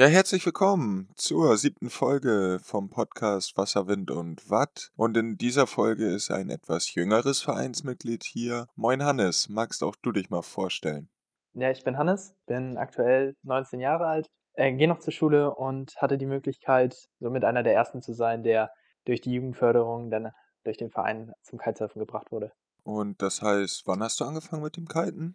Ja, 0.00 0.06
herzlich 0.06 0.46
willkommen 0.46 1.08
zur 1.16 1.56
siebten 1.56 1.90
Folge 1.90 2.60
vom 2.62 2.88
Podcast 2.88 3.56
Wasser, 3.56 3.88
Wind 3.88 4.12
und 4.12 4.48
Watt. 4.48 4.92
Und 4.94 5.16
in 5.16 5.36
dieser 5.36 5.66
Folge 5.66 6.06
ist 6.06 6.30
ein 6.30 6.50
etwas 6.50 6.94
jüngeres 6.94 7.42
Vereinsmitglied 7.42 8.22
hier. 8.22 8.68
Moin 8.76 9.02
Hannes, 9.02 9.48
magst 9.48 9.82
auch 9.82 9.96
du 9.96 10.12
dich 10.12 10.30
mal 10.30 10.42
vorstellen? 10.42 11.10
Ja, 11.54 11.72
ich 11.72 11.82
bin 11.82 11.98
Hannes, 11.98 12.32
bin 12.46 12.76
aktuell 12.76 13.34
19 13.42 13.80
Jahre 13.80 14.06
alt, 14.06 14.28
äh, 14.52 14.72
gehe 14.72 14.86
noch 14.86 15.00
zur 15.00 15.12
Schule 15.12 15.52
und 15.52 15.96
hatte 15.96 16.16
die 16.16 16.26
Möglichkeit, 16.26 17.08
somit 17.18 17.42
einer 17.42 17.64
der 17.64 17.74
ersten 17.74 18.00
zu 18.00 18.12
sein, 18.12 18.44
der 18.44 18.70
durch 19.04 19.20
die 19.20 19.32
Jugendförderung 19.32 20.12
dann 20.12 20.30
durch 20.62 20.76
den 20.76 20.90
Verein 20.90 21.32
zum 21.42 21.58
Kitesurfen 21.58 21.98
gebracht 21.98 22.30
wurde. 22.30 22.52
Und 22.84 23.20
das 23.20 23.42
heißt, 23.42 23.82
wann 23.86 24.00
hast 24.04 24.20
du 24.20 24.26
angefangen 24.26 24.62
mit 24.62 24.76
dem 24.76 24.86
Kiten? 24.86 25.34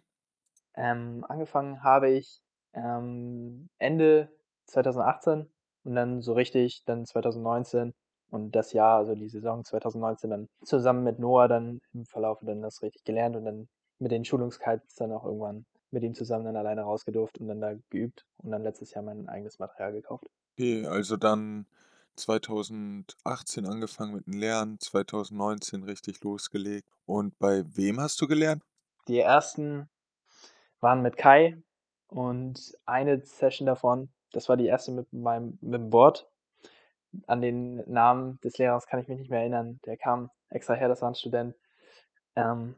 Ähm, 0.74 1.22
angefangen 1.28 1.82
habe 1.82 2.08
ich 2.08 2.40
ähm, 2.72 3.68
Ende 3.76 4.30
2018 4.66 5.50
und 5.84 5.94
dann 5.94 6.22
so 6.22 6.32
richtig 6.32 6.84
dann 6.86 7.06
2019 7.06 7.94
und 8.30 8.52
das 8.56 8.72
Jahr, 8.72 8.98
also 8.98 9.14
die 9.14 9.28
Saison 9.28 9.64
2019 9.64 10.30
dann 10.30 10.48
zusammen 10.64 11.04
mit 11.04 11.18
Noah 11.18 11.48
dann 11.48 11.80
im 11.92 12.04
Verlauf 12.06 12.38
dann 12.42 12.62
das 12.62 12.82
richtig 12.82 13.04
gelernt 13.04 13.36
und 13.36 13.44
dann 13.44 13.68
mit 13.98 14.10
den 14.10 14.24
Schulungskites 14.24 14.94
dann 14.96 15.12
auch 15.12 15.24
irgendwann 15.24 15.66
mit 15.90 16.02
ihm 16.02 16.14
zusammen 16.14 16.44
dann 16.44 16.56
alleine 16.56 16.82
rausgedurft 16.82 17.38
und 17.38 17.48
dann 17.48 17.60
da 17.60 17.74
geübt 17.90 18.24
und 18.38 18.50
dann 18.50 18.62
letztes 18.62 18.92
Jahr 18.94 19.04
mein 19.04 19.28
eigenes 19.28 19.58
Material 19.58 19.92
gekauft. 19.92 20.26
Okay, 20.56 20.86
also 20.86 21.16
dann 21.16 21.66
2018 22.16 23.66
angefangen 23.66 24.14
mit 24.14 24.26
dem 24.26 24.34
Lernen, 24.34 24.78
2019 24.80 25.82
richtig 25.82 26.22
losgelegt. 26.22 26.88
Und 27.06 27.38
bei 27.38 27.64
wem 27.76 28.00
hast 28.00 28.20
du 28.20 28.26
gelernt? 28.26 28.62
Die 29.08 29.18
ersten 29.18 29.88
waren 30.80 31.02
mit 31.02 31.16
Kai 31.16 31.62
und 32.08 32.76
eine 32.86 33.24
Session 33.24 33.66
davon 33.66 34.13
das 34.34 34.48
war 34.48 34.56
die 34.56 34.66
erste 34.66 34.92
mit 34.92 35.12
meinem 35.12 35.58
mit 35.60 35.80
dem 35.80 35.90
Board. 35.90 36.28
An 37.26 37.40
den 37.40 37.88
Namen 37.90 38.40
des 38.42 38.58
Lehrers 38.58 38.86
kann 38.86 39.00
ich 39.00 39.08
mich 39.08 39.18
nicht 39.18 39.30
mehr 39.30 39.40
erinnern. 39.40 39.78
Der 39.86 39.96
kam 39.96 40.30
extra 40.48 40.74
her, 40.74 40.88
das 40.88 41.00
war 41.00 41.10
ein 41.10 41.14
Student. 41.14 41.54
Ähm, 42.34 42.74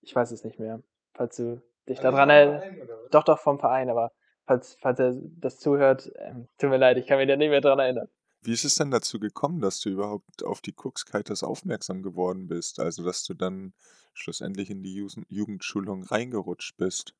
ich 0.00 0.14
weiß 0.14 0.32
es 0.32 0.44
nicht 0.44 0.58
mehr. 0.58 0.82
Falls 1.14 1.36
du 1.36 1.62
dich 1.88 1.98
also 1.98 2.10
daran 2.10 2.30
erinnerst. 2.30 2.66
Doch, 3.12 3.22
doch, 3.24 3.38
vom 3.38 3.60
Verein, 3.60 3.88
aber 3.88 4.12
falls, 4.46 4.76
falls 4.80 4.98
er 4.98 5.14
das 5.14 5.58
zuhört, 5.58 6.10
ähm, 6.16 6.48
tut 6.58 6.70
mir 6.70 6.76
leid, 6.76 6.96
ich 6.96 7.06
kann 7.06 7.18
mich 7.18 7.28
da 7.28 7.36
nicht 7.36 7.50
mehr 7.50 7.60
daran 7.60 7.78
erinnern. 7.78 8.08
Wie 8.44 8.52
ist 8.52 8.64
es 8.64 8.74
denn 8.74 8.90
dazu 8.90 9.20
gekommen, 9.20 9.60
dass 9.60 9.80
du 9.80 9.88
überhaupt 9.88 10.42
auf 10.42 10.60
die 10.60 10.74
Cookskiters 10.76 11.44
aufmerksam 11.44 12.02
geworden 12.02 12.48
bist? 12.48 12.80
Also, 12.80 13.04
dass 13.04 13.22
du 13.22 13.34
dann 13.34 13.72
schlussendlich 14.14 14.68
in 14.68 14.82
die 14.82 15.06
Jugendschulung 15.28 16.02
reingerutscht 16.02 16.76
bist? 16.76 17.14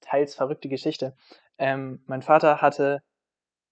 Teils 0.00 0.36
verrückte 0.36 0.68
Geschichte. 0.68 1.16
Ähm, 1.58 2.02
mein 2.06 2.22
Vater 2.22 2.62
hatte 2.62 3.02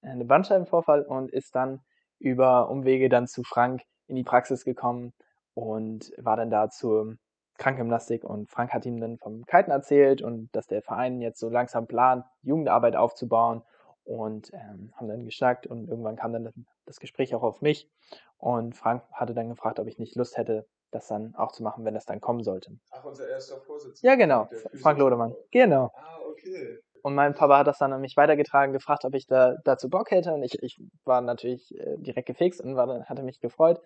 einen 0.03 0.27
Bandscheibenvorfall 0.27 1.03
und 1.03 1.31
ist 1.31 1.55
dann 1.55 1.81
über 2.19 2.69
Umwege 2.71 3.09
dann 3.09 3.27
zu 3.27 3.43
Frank 3.43 3.83
in 4.07 4.17
die 4.17 4.25
Praxis 4.25 4.65
gekommen 4.65 5.13
und 5.55 6.13
war 6.19 6.37
dann 6.37 6.51
da 6.51 6.71
zur 6.71 7.17
Krankgymnastik 7.59 8.25
und 8.25 8.49
Frank 8.51 8.73
hat 8.73 8.87
ihm 8.87 9.01
dann 9.01 9.19
vom 9.19 9.45
Kiten 9.45 9.71
erzählt 9.71 10.23
und 10.23 10.49
dass 10.55 10.67
der 10.67 10.83
Verein 10.83 11.21
jetzt 11.21 11.41
so 11.41 11.49
langsam 11.49 11.87
plant, 11.87 12.25
Jugendarbeit 12.43 12.95
aufzubauen 12.97 13.63
und 14.05 14.53
ähm, 14.53 14.93
haben 14.95 15.09
dann 15.09 15.25
geschnackt 15.25 15.67
und 15.67 15.89
irgendwann 15.89 16.17
kam 16.17 16.33
dann 16.33 16.53
das 16.87 17.01
Gespräch 17.01 17.35
auch 17.35 17.43
auf 17.43 17.61
mich 17.61 17.91
und 18.39 18.77
Frank 18.77 19.03
hatte 19.13 19.35
dann 19.35 19.49
gefragt, 19.49 19.81
ob 19.81 19.89
ich 19.89 19.99
nicht 19.99 20.15
Lust 20.15 20.37
hätte, 20.37 20.67
das 20.91 21.09
dann 21.09 21.35
auch 21.35 21.53
zu 21.53 21.63
machen, 21.63 21.85
wenn 21.85 21.95
das 21.95 22.07
dann 22.07 22.21
kommen 22.21 22.43
sollte. 22.43 22.79
Ach, 22.91 23.05
unser 23.05 23.29
erster 23.29 23.61
Vorsitzender? 23.61 24.13
Ja, 24.13 24.17
genau, 24.17 24.49
Frank 24.81 24.99
Lodemann. 24.99 25.35
Genau. 25.51 25.91
Ah, 25.95 26.21
okay. 26.31 26.79
Und 27.03 27.15
mein 27.15 27.35
Papa 27.35 27.59
hat 27.59 27.67
das 27.67 27.79
dann 27.79 27.93
an 27.93 28.01
mich 28.01 28.17
weitergetragen, 28.17 28.73
gefragt, 28.73 29.05
ob 29.05 29.15
ich 29.15 29.27
da 29.27 29.57
dazu 29.65 29.89
Bock 29.89 30.11
hätte. 30.11 30.33
Und 30.33 30.43
ich, 30.43 30.63
ich 30.63 30.79
war 31.05 31.21
natürlich 31.21 31.75
äh, 31.79 31.97
direkt 31.99 32.27
gefixt 32.27 32.61
und 32.61 32.77
war, 32.77 33.05
hatte 33.05 33.23
mich 33.23 33.41
gefreut. 33.41 33.81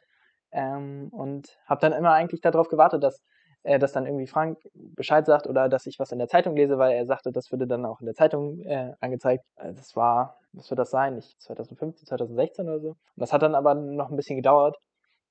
Ähm, 0.52 1.08
und 1.12 1.48
habe 1.66 1.80
dann 1.80 1.92
immer 1.92 2.12
eigentlich 2.12 2.40
darauf 2.40 2.68
gewartet, 2.68 3.02
dass 3.02 3.22
äh, 3.64 3.78
dass 3.78 3.92
dann 3.92 4.06
irgendwie 4.06 4.26
Frank 4.26 4.58
Bescheid 4.74 5.26
sagt 5.26 5.46
oder 5.46 5.68
dass 5.68 5.86
ich 5.86 5.98
was 5.98 6.12
in 6.12 6.18
der 6.18 6.28
Zeitung 6.28 6.56
lese, 6.56 6.78
weil 6.78 6.92
er 6.92 7.06
sagte, 7.06 7.32
das 7.32 7.50
würde 7.52 7.66
dann 7.66 7.84
auch 7.84 8.00
in 8.00 8.06
der 8.06 8.14
Zeitung 8.14 8.60
äh, 8.62 8.92
angezeigt. 9.00 9.44
Äh, 9.56 9.72
das 9.74 9.94
war, 9.96 10.38
was 10.52 10.70
wird 10.70 10.78
das 10.78 10.90
sein? 10.90 11.16
Ich 11.18 11.36
2015, 11.38 12.06
2016 12.06 12.68
oder 12.68 12.80
so. 12.80 12.88
Und 12.88 12.98
das 13.16 13.32
hat 13.32 13.42
dann 13.42 13.54
aber 13.54 13.74
noch 13.74 14.10
ein 14.10 14.16
bisschen 14.16 14.36
gedauert, 14.36 14.76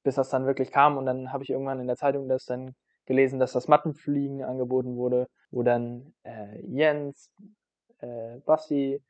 bis 0.04 0.16
das 0.16 0.30
dann 0.30 0.46
wirklich 0.46 0.72
kam. 0.72 0.98
Und 0.98 1.06
dann 1.06 1.34
habe 1.34 1.44
ich 1.44 1.50
irgendwann 1.50 1.80
in 1.80 1.88
der 1.88 1.98
Zeitung 1.98 2.28
das 2.30 2.46
dann 2.46 2.74
gelesen, 3.06 3.40
dass 3.40 3.52
das 3.52 3.68
Mattenfliegen 3.68 4.44
angeboten 4.44 4.96
wurde, 4.96 5.28
wo 5.52 5.64
dann 5.64 6.14
äh, 6.24 6.62
Jens, 6.66 7.30
äh, 8.02 8.40
Basti 8.46 9.02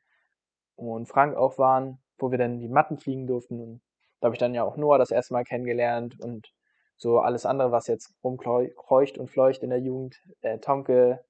und 0.76 1.06
Frank 1.06 1.36
auch 1.36 1.58
waren, 1.58 1.98
wo 2.18 2.30
wir 2.30 2.38
dann 2.38 2.60
die 2.60 2.68
Matten 2.68 2.98
fliegen 2.98 3.26
durften. 3.26 3.60
Und 3.60 3.82
da 4.20 4.26
habe 4.26 4.34
ich 4.34 4.40
dann 4.40 4.54
ja 4.54 4.64
auch 4.64 4.76
Noah 4.76 4.98
das 4.98 5.10
erste 5.10 5.34
Mal 5.34 5.44
kennengelernt 5.44 6.20
und 6.20 6.52
so 6.96 7.18
alles 7.18 7.46
andere, 7.46 7.72
was 7.72 7.88
jetzt 7.88 8.14
rumkreucht 8.22 9.18
und 9.18 9.28
fleucht 9.28 9.62
in 9.62 9.70
der 9.70 9.80
Jugend. 9.80 10.20
Äh, 10.40 10.58
Tomke, 10.58 11.24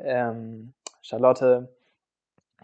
ähm, 0.00 0.74
Charlotte, 1.02 1.74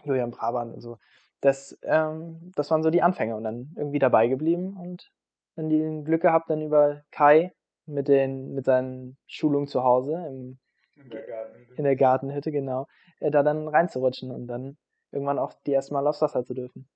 Julian 0.03 0.31
Brabant 0.31 0.73
und 0.73 0.81
so. 0.81 0.97
Das, 1.41 1.77
ähm, 1.83 2.51
das 2.55 2.71
waren 2.71 2.83
so 2.83 2.89
die 2.89 3.01
Anfänge 3.01 3.35
und 3.35 3.43
dann 3.43 3.73
irgendwie 3.75 3.99
dabei 3.99 4.27
geblieben 4.27 4.77
und 4.77 5.11
dann 5.55 5.69
die 5.69 6.03
Glück 6.03 6.21
gehabt, 6.21 6.49
dann 6.49 6.61
über 6.61 7.03
Kai 7.11 7.53
mit, 7.85 8.07
den, 8.07 8.53
mit 8.53 8.65
seinen 8.65 9.17
Schulungen 9.27 9.67
zu 9.67 9.83
Hause 9.83 10.25
im, 10.27 10.57
in, 10.95 11.09
der 11.09 11.25
Gartenhütte. 11.25 11.73
in 11.75 11.83
der 11.83 11.95
Gartenhütte, 11.95 12.51
genau, 12.51 12.87
äh, 13.19 13.31
da 13.31 13.43
dann 13.43 13.67
reinzurutschen 13.67 14.31
und 14.31 14.47
dann 14.47 14.77
irgendwann 15.11 15.39
auch 15.39 15.53
die 15.65 15.71
erste 15.71 15.93
Mal 15.93 16.07
aufs 16.07 16.21
Wasser 16.21 16.43
zu 16.43 16.53
dürfen. 16.53 16.87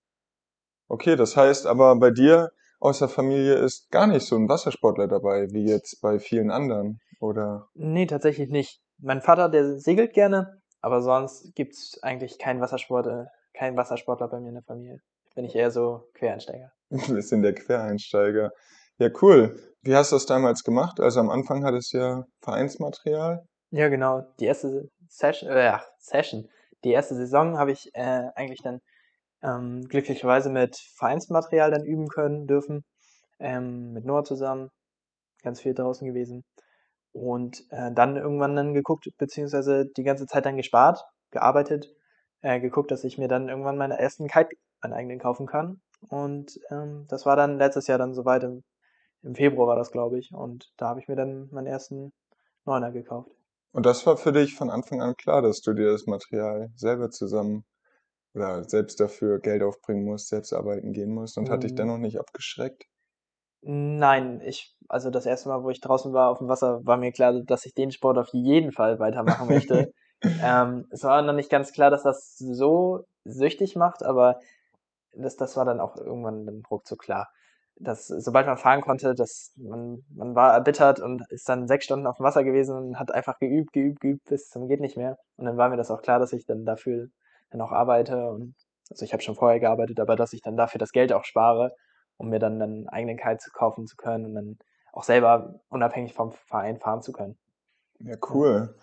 Okay, 0.87 1.15
das 1.15 1.35
heißt 1.35 1.67
aber 1.67 1.95
bei 1.97 2.11
dir 2.11 2.51
aus 2.79 2.99
der 2.99 3.09
Familie 3.09 3.55
ist 3.55 3.89
gar 3.91 4.07
nicht 4.07 4.25
so 4.25 4.35
ein 4.35 4.47
Wassersportler 4.49 5.07
dabei, 5.07 5.47
wie 5.51 5.65
jetzt 5.65 6.01
bei 6.01 6.19
vielen 6.19 6.51
anderen, 6.51 6.99
oder? 7.19 7.67
Nee, 7.73 8.05
tatsächlich 8.05 8.49
nicht. 8.49 8.81
Mein 8.99 9.21
Vater, 9.21 9.49
der 9.49 9.79
segelt 9.79 10.13
gerne, 10.13 10.61
aber 10.81 11.01
sonst 11.01 11.53
gibt's 11.55 12.01
eigentlich 12.03 12.37
keinen 12.37 12.61
Wassersport, 12.61 13.27
keinen 13.53 13.77
Wassersportler 13.77 14.27
bei 14.27 14.39
mir 14.39 14.49
in 14.49 14.55
der 14.55 14.63
Familie. 14.63 14.99
Bin 15.35 15.45
ich 15.45 15.55
eher 15.55 15.71
so 15.71 16.07
Quereinsteiger. 16.13 16.71
Ein 16.89 17.13
bisschen 17.13 17.41
der 17.41 17.53
Quereinsteiger. 17.53 18.51
Ja, 18.97 19.09
cool. 19.21 19.59
Wie 19.81 19.95
hast 19.95 20.11
du 20.11 20.15
das 20.15 20.25
damals 20.25 20.63
gemacht? 20.63 20.99
Also 20.99 21.19
am 21.19 21.29
Anfang 21.29 21.63
hattest 21.63 21.93
du 21.93 21.97
ja 21.97 22.25
Vereinsmaterial. 22.41 23.45
Ja, 23.71 23.89
genau. 23.89 24.21
Die 24.39 24.45
erste 24.45 24.89
Session, 25.09 25.49
äh, 25.51 25.77
Session, 25.99 26.49
die 26.83 26.91
erste 26.91 27.15
Saison 27.15 27.57
habe 27.57 27.71
ich 27.71 27.89
äh, 27.95 28.29
eigentlich 28.35 28.61
dann 28.61 28.81
ähm, 29.43 29.83
glücklicherweise 29.89 30.49
mit 30.49 30.77
Vereinsmaterial 30.97 31.71
dann 31.71 31.85
üben 31.85 32.07
können 32.09 32.47
dürfen, 32.47 32.85
ähm, 33.39 33.93
mit 33.93 34.05
Noah 34.05 34.23
zusammen, 34.25 34.71
ganz 35.43 35.61
viel 35.61 35.73
draußen 35.75 36.07
gewesen 36.07 36.45
und 37.13 37.65
äh, 37.71 37.91
dann 37.93 38.17
irgendwann 38.17 38.55
dann 38.55 38.73
geguckt, 38.75 39.09
beziehungsweise 39.17 39.85
die 39.97 40.03
ganze 40.03 40.27
Zeit 40.27 40.45
dann 40.45 40.57
gespart, 40.57 41.05
gearbeitet, 41.31 41.93
äh, 42.41 42.59
geguckt, 42.61 42.91
dass 42.91 43.03
ich 43.05 43.17
mir 43.19 43.27
dann 43.29 43.49
irgendwann 43.49 43.77
meine 43.77 43.99
ersten 43.99 44.27
Kite 44.27 44.55
einen 44.81 44.93
eigenen 44.93 45.19
kaufen 45.19 45.47
kann 45.47 45.81
und 46.09 46.59
ähm, 46.71 47.05
das 47.09 47.25
war 47.27 47.35
dann 47.37 47.57
letztes 47.59 47.87
Jahr 47.87 47.99
dann 47.99 48.13
soweit 48.15 48.43
im, 48.43 48.63
im 49.23 49.35
Februar 49.35 49.67
war 49.69 49.77
das, 49.77 49.91
glaube 49.91 50.19
ich. 50.19 50.33
Und 50.33 50.73
da 50.77 50.89
habe 50.89 51.01
ich 51.01 51.09
mir 51.09 51.17
dann 51.17 51.49
meinen 51.51 51.67
ersten 51.67 52.13
Neuner 52.65 52.91
gekauft. 52.91 53.36
Und 53.71 53.85
das 53.85 54.05
war 54.05 54.17
für 54.17 54.31
dich 54.31 54.55
von 54.55 54.69
Anfang 54.69 55.01
an 55.01 55.15
klar, 55.15 55.41
dass 55.41 55.61
du 55.61 55.73
dir 55.73 55.91
das 55.91 56.07
Material 56.07 56.71
selber 56.75 57.09
zusammen 57.09 57.65
oder 58.33 58.63
selbst 58.63 58.99
dafür 58.99 59.39
Geld 59.39 59.63
aufbringen 59.63 60.05
musst, 60.05 60.29
selbst 60.29 60.53
arbeiten 60.53 60.93
gehen 60.93 61.13
musst 61.13 61.37
und 61.37 61.49
hat 61.49 61.63
dich 61.63 61.71
mhm. 61.73 61.77
dennoch 61.77 61.97
nicht 61.97 62.19
abgeschreckt? 62.19 62.85
Nein, 63.61 64.41
ich, 64.45 64.75
also 64.87 65.09
das 65.09 65.25
erste 65.25 65.49
Mal, 65.49 65.63
wo 65.63 65.69
ich 65.69 65.81
draußen 65.81 66.13
war 66.13 66.29
auf 66.29 66.37
dem 66.37 66.47
Wasser, 66.47 66.85
war 66.85 66.97
mir 66.97 67.11
klar, 67.11 67.33
dass 67.43 67.65
ich 67.65 67.73
den 67.73 67.91
Sport 67.91 68.17
auf 68.17 68.29
jeden 68.31 68.71
Fall 68.71 68.99
weitermachen 68.99 69.47
möchte. 69.47 69.91
ähm, 70.41 70.87
es 70.91 71.03
war 71.03 71.21
noch 71.21 71.33
nicht 71.33 71.49
ganz 71.49 71.73
klar, 71.73 71.89
dass 71.89 72.03
das 72.03 72.37
so 72.37 73.05
süchtig 73.25 73.75
macht, 73.75 74.03
aber 74.03 74.39
das, 75.13 75.35
das 75.35 75.57
war 75.57 75.65
dann 75.65 75.79
auch 75.79 75.97
irgendwann 75.97 76.45
dann 76.45 76.63
ruckzuck 76.69 76.99
klar. 76.99 77.29
Dass, 77.79 78.07
sobald 78.07 78.47
man 78.47 78.57
fahren 78.57 78.81
konnte, 78.81 79.13
dass 79.13 79.53
man, 79.55 80.03
man 80.09 80.33
war 80.33 80.53
erbittert 80.53 80.99
und 80.99 81.23
ist 81.29 81.47
dann 81.47 81.67
sechs 81.67 81.85
Stunden 81.85 82.07
auf 82.07 82.17
dem 82.17 82.23
Wasser 82.23 82.43
gewesen 82.43 82.75
und 82.75 82.99
hat 82.99 83.11
einfach 83.11 83.37
geübt, 83.37 83.71
geübt, 83.71 83.99
geübt 83.99 84.25
bis 84.25 84.49
zum 84.49 84.67
geht 84.67 84.81
nicht 84.81 84.97
mehr. 84.97 85.17
Und 85.35 85.45
dann 85.45 85.57
war 85.57 85.69
mir 85.69 85.77
das 85.77 85.91
auch 85.91 86.01
klar, 86.01 86.17
dass 86.17 86.33
ich 86.33 86.45
dann 86.45 86.65
dafür 86.65 87.07
dann 87.51 87.61
auch 87.61 87.71
arbeite 87.71 88.29
und 88.29 88.55
also 88.89 89.03
ich 89.05 89.13
habe 89.13 89.21
schon 89.21 89.35
vorher 89.35 89.59
gearbeitet, 89.59 89.99
aber 89.99 90.15
dass 90.15 90.33
ich 90.33 90.41
dann 90.41 90.57
dafür 90.57 90.79
das 90.79 90.91
Geld 90.91 91.11
auch 91.13 91.25
spare, 91.25 91.71
um 92.17 92.29
mir 92.29 92.39
dann 92.39 92.61
einen 92.61 92.87
eigenen 92.87 93.17
Kite 93.17 93.37
zu 93.37 93.51
kaufen 93.51 93.85
zu 93.85 93.95
können 93.95 94.25
und 94.25 94.35
dann 94.35 94.57
auch 94.93 95.03
selber 95.03 95.59
unabhängig 95.69 96.13
vom 96.13 96.31
Verein 96.31 96.79
fahren 96.79 97.01
zu 97.01 97.11
können. 97.11 97.37
Ja, 97.99 98.15
cool. 98.29 98.75